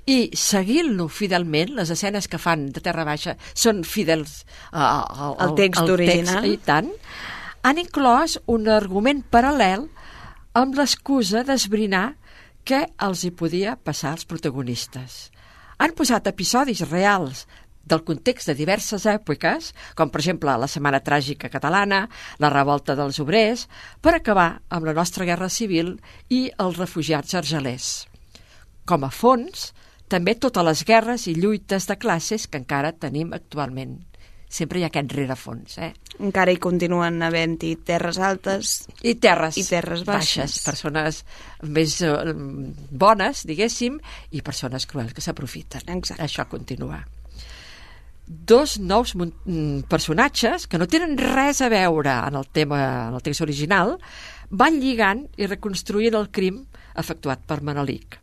[0.08, 4.40] i seguint-lo fidelment, les escenes que fan de Terra Baixa són fidels
[4.72, 6.46] uh, al, Al text original.
[6.48, 6.90] I tant,
[7.62, 9.90] han inclòs un argument paral·lel
[10.58, 12.08] amb l'excusa d'esbrinar
[12.68, 15.30] què els hi podia passar als protagonistes.
[15.80, 17.46] Han posat episodis reals
[17.88, 22.02] del context de diverses èpoques, com per exemple la Setmana Tràgica Catalana,
[22.44, 23.68] la Revolta dels Obrers,
[24.04, 25.96] per acabar amb la nostra Guerra Civil
[26.28, 27.92] i els refugiats argelers.
[28.88, 29.72] Com a fons,
[30.12, 34.02] també totes les guerres i lluites de classes que encara tenim actualment.
[34.48, 35.94] Sempre hi ha aquest rerefons, eh?
[36.18, 38.88] Encara hi continuen havent-hi terres altes.
[39.06, 40.58] I terres, I terres baixes.
[40.66, 41.22] Persones
[41.62, 42.34] més eh,
[42.90, 44.00] bones, diguéssim,
[44.34, 45.86] i persones cruels que s'aprofiten.
[46.18, 47.04] Això continua.
[48.28, 53.24] Dos nous mm, personatges que no tenen res a veure en el tema, en el
[53.24, 53.96] text original,
[54.50, 56.64] van lligant i reconstruint el crim
[56.98, 58.20] efectuat per Manelic.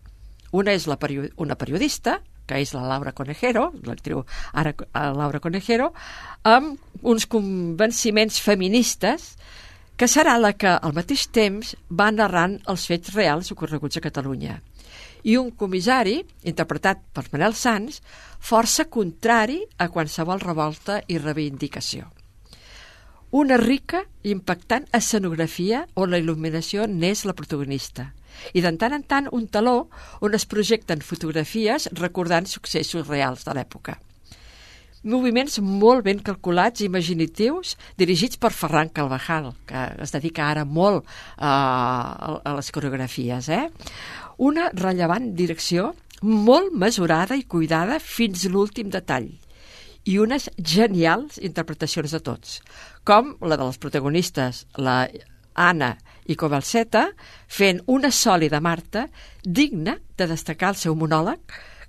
[0.55, 5.40] Una és la perio una periodista, que és la Laura Conejero, l'actriu ara eh, Laura
[5.40, 5.92] Conejero,
[6.45, 9.34] amb uns convenciments feministes
[9.97, 14.59] que serà la que al mateix temps va narrant els fets reals ocorreguts a Catalunya.
[15.24, 18.01] I un comissari, interpretat per Manel Sans,
[18.45, 22.11] força contrari a qualsevol revolta i reivindicació.
[23.34, 28.12] Una rica i impactant escenografia on la il·luminació n'és la protagonista
[28.53, 29.89] i de tant en tant un taló
[30.20, 33.99] on es projecten fotografies recordant successos reals de l'època.
[35.05, 41.05] Moviments molt ben calculats i imaginatius dirigits per Ferran Calvajal, que es dedica ara molt
[41.37, 41.51] a,
[42.41, 43.51] a les coreografies.
[43.53, 43.66] Eh?
[44.41, 45.91] Una rellevant direcció
[46.24, 49.28] molt mesurada i cuidada fins l'últim detall
[50.09, 52.59] i unes genials interpretacions de tots,
[53.05, 55.05] com la de les protagonistes, la
[55.55, 55.95] Anna
[56.27, 57.09] i Covalseta,
[57.49, 59.09] fent una sòlida Marta
[59.45, 61.41] digna de destacar el seu monòleg,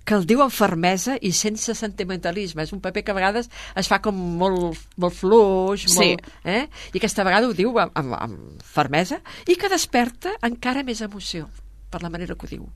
[0.06, 2.62] que el diu amb fermesa i sense sentimentalisme.
[2.62, 6.12] És un paper que a vegades es fa com molt, molt fluix, Sí.
[6.14, 6.68] molt, eh?
[6.94, 11.50] i aquesta vegada ho diu amb, amb, amb fermesa i que desperta encara més emoció
[11.90, 12.68] per la manera que ho diu.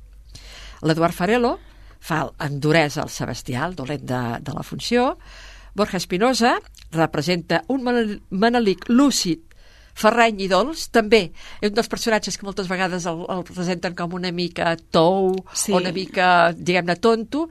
[0.81, 1.59] L'Eduard Farelo
[1.99, 5.17] fa enduresa el Sebastià, el dolent de, de la funció.
[5.75, 6.55] Borja Espinosa
[6.91, 9.48] representa un manel- manelic lúcid
[9.95, 11.31] ferreny i dolç, també
[11.61, 15.71] és un dels personatges que moltes vegades el, el presenten com una mica tou, Sí.
[15.73, 17.47] o una mica, diguem-ne, tonto.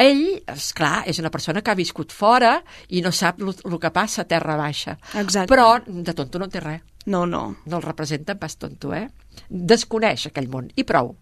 [0.00, 2.54] Ell, és clar, és una persona que ha viscut fora
[2.88, 4.96] i no sap el que passa a terra baixa.
[5.20, 5.48] Exacte.
[5.52, 7.56] Però de tonto no té res No, no.
[7.66, 9.08] no el representa pas tonto, eh?
[9.48, 11.14] Desconeix aquell món, i prou.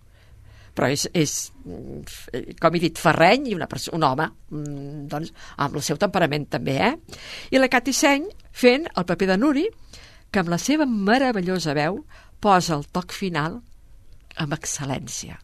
[0.78, 1.32] Però és, és
[1.64, 6.46] mm, com he dit, ferreny i una un home, mm, doncs, amb el seu temperament
[6.50, 6.94] també, eh?
[7.50, 9.66] I la Cati Seny fent el paper de Nuri,
[10.30, 12.02] que amb la seva meravellosa veu
[12.40, 13.60] posa el toc final
[14.38, 15.38] amb excel·lència.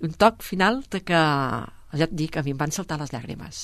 [0.00, 1.20] Un toc final de que,
[1.92, 3.60] ja et dic, a mi em van saltar les llàgrimes.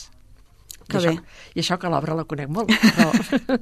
[0.87, 1.39] Que I això, bé.
[1.57, 2.71] I això que l'obra la conec molt.
[2.71, 3.09] Però...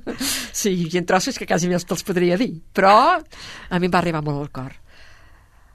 [0.61, 2.51] sí, hi ha trossos que quasi els te'ls podria dir.
[2.77, 4.75] Però a mi em va arribar molt al cor.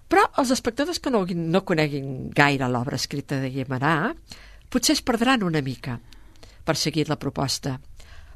[0.09, 4.11] Però els espectadors que no, no coneguin gaire l'obra escrita de Guimarà
[4.69, 5.99] potser es perdran una mica
[6.65, 7.75] per seguir la proposta.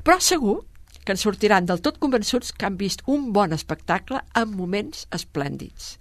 [0.05, 0.59] Però segur
[1.03, 5.97] que en sortiran del tot convençuts que han vist un bon espectacle amb moments esplèndids.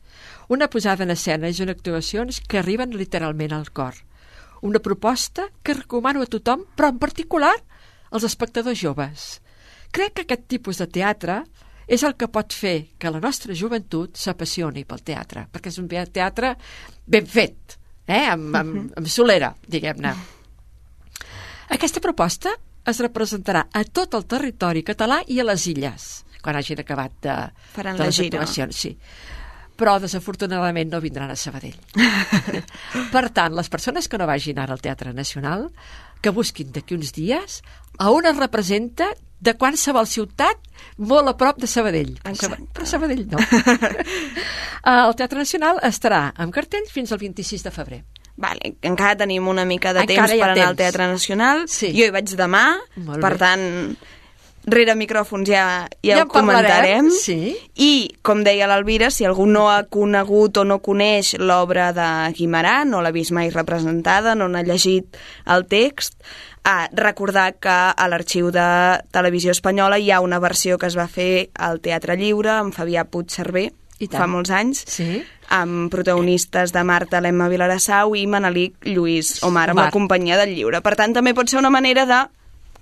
[0.49, 3.95] Una posada en escena i unes actuacions que arriben literalment al cor.
[4.63, 7.55] Una proposta que recomano a tothom, però en particular
[8.11, 9.41] als espectadors joves.
[9.93, 11.43] Crec que aquest tipus de teatre
[11.87, 15.89] és el que pot fer que la nostra joventut s'apassioni pel teatre, perquè és un
[15.91, 16.55] teatre
[17.05, 17.77] ben fet,
[18.07, 18.27] eh?
[18.31, 20.15] amb, amb, amb solera, diguem-ne.
[21.73, 22.55] Aquesta proposta
[22.87, 26.11] es representarà a tot el territori català i a les illes,
[26.43, 27.37] quan hagin acabat de,
[27.75, 28.41] Faran de la les gira.
[28.41, 28.77] actuacions.
[28.77, 28.97] Sí.
[29.79, 31.79] Però, desafortunadament, no vindran a Sabadell.
[33.15, 35.71] per tant, les persones que no vagin ara al Teatre Nacional,
[36.23, 37.63] que busquin d'aquí uns dies
[37.99, 39.09] a on es representa
[39.43, 40.61] de qualsevol ciutat
[41.03, 42.15] molt a prop de Sabadell.
[42.31, 42.69] Exacte.
[42.77, 43.41] Però Sabadell no.
[44.93, 48.03] el Teatre Nacional estarà amb cartell fins al 26 de febrer.
[48.37, 50.79] Vale, encara tenim una mica de Encara temps per anar al temps.
[50.79, 51.67] Teatre Nacional.
[51.69, 51.93] Sí.
[51.93, 52.65] Jo hi vaig demà,
[52.97, 53.39] Molt per bé.
[53.39, 53.97] tant,
[54.65, 57.11] rere micròfons ja, ja, Ja ho comentarem.
[57.11, 57.57] sí.
[57.77, 62.07] I, com deia l'Alvira, si algú no ha conegut o no coneix l'obra de
[62.39, 65.17] Guimarà, no l'ha vist mai representada, no n'ha llegit
[65.47, 66.15] el text,
[66.65, 71.09] a recordar que a l'arxiu de Televisió Espanyola hi ha una versió que es va
[71.11, 73.73] fer al Teatre Lliure amb Fabià Puigcerver
[74.11, 75.23] fa molts anys Sí.
[75.53, 79.91] Amb protagonistes de Marta Lemma Vilarassau i Manelic Lluís Omar, amb Omar.
[79.91, 80.81] la companyia del lliure.
[80.81, 82.23] Per tant, també pot ser una manera de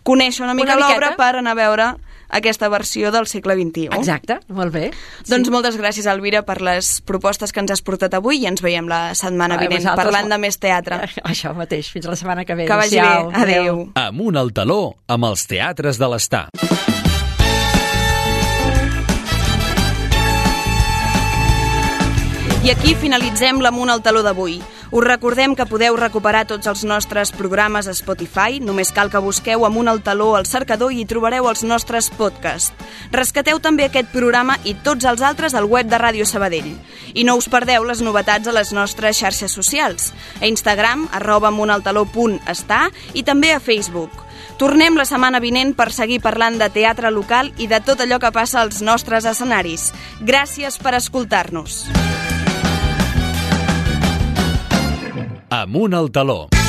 [0.07, 1.89] conèixer una mica l'obra per anar a veure
[2.31, 3.89] aquesta versió del segle XXI.
[3.99, 4.93] Exacte, molt bé.
[5.27, 8.87] Doncs moltes gràcies, Elvira, per les propostes que ens has portat avui i ens veiem
[8.89, 11.01] la setmana A vinent vosaltres- parlant de més teatre.
[11.25, 12.66] Això mateix, fins la setmana que ve.
[12.71, 13.31] Que vagi Adéu-siau.
[13.35, 13.43] bé.
[13.43, 13.85] Adéu.
[14.07, 16.47] Amunt al taló amb els teatres de l'estar.
[22.61, 24.59] I aquí finalitzem l'Amunt al Taló d'avui.
[24.93, 28.59] Us recordem que podeu recuperar tots els nostres programes a Spotify.
[28.61, 32.75] Només cal que busqueu Amunt al Taló al cercador i hi trobareu els nostres podcasts.
[33.17, 36.75] Rescateu també aquest programa i tots els altres al web de Ràdio Sabadell.
[37.15, 40.13] I no us perdeu les novetats a les nostres xarxes socials.
[40.43, 42.83] A Instagram, arroba amuntaltaló.està
[43.15, 44.13] i també a Facebook.
[44.61, 48.37] Tornem la setmana vinent per seguir parlant de teatre local i de tot allò que
[48.37, 49.95] passa als nostres escenaris.
[50.21, 51.87] Gràcies per escoltar-nos.
[55.53, 56.60] Amunt al taló.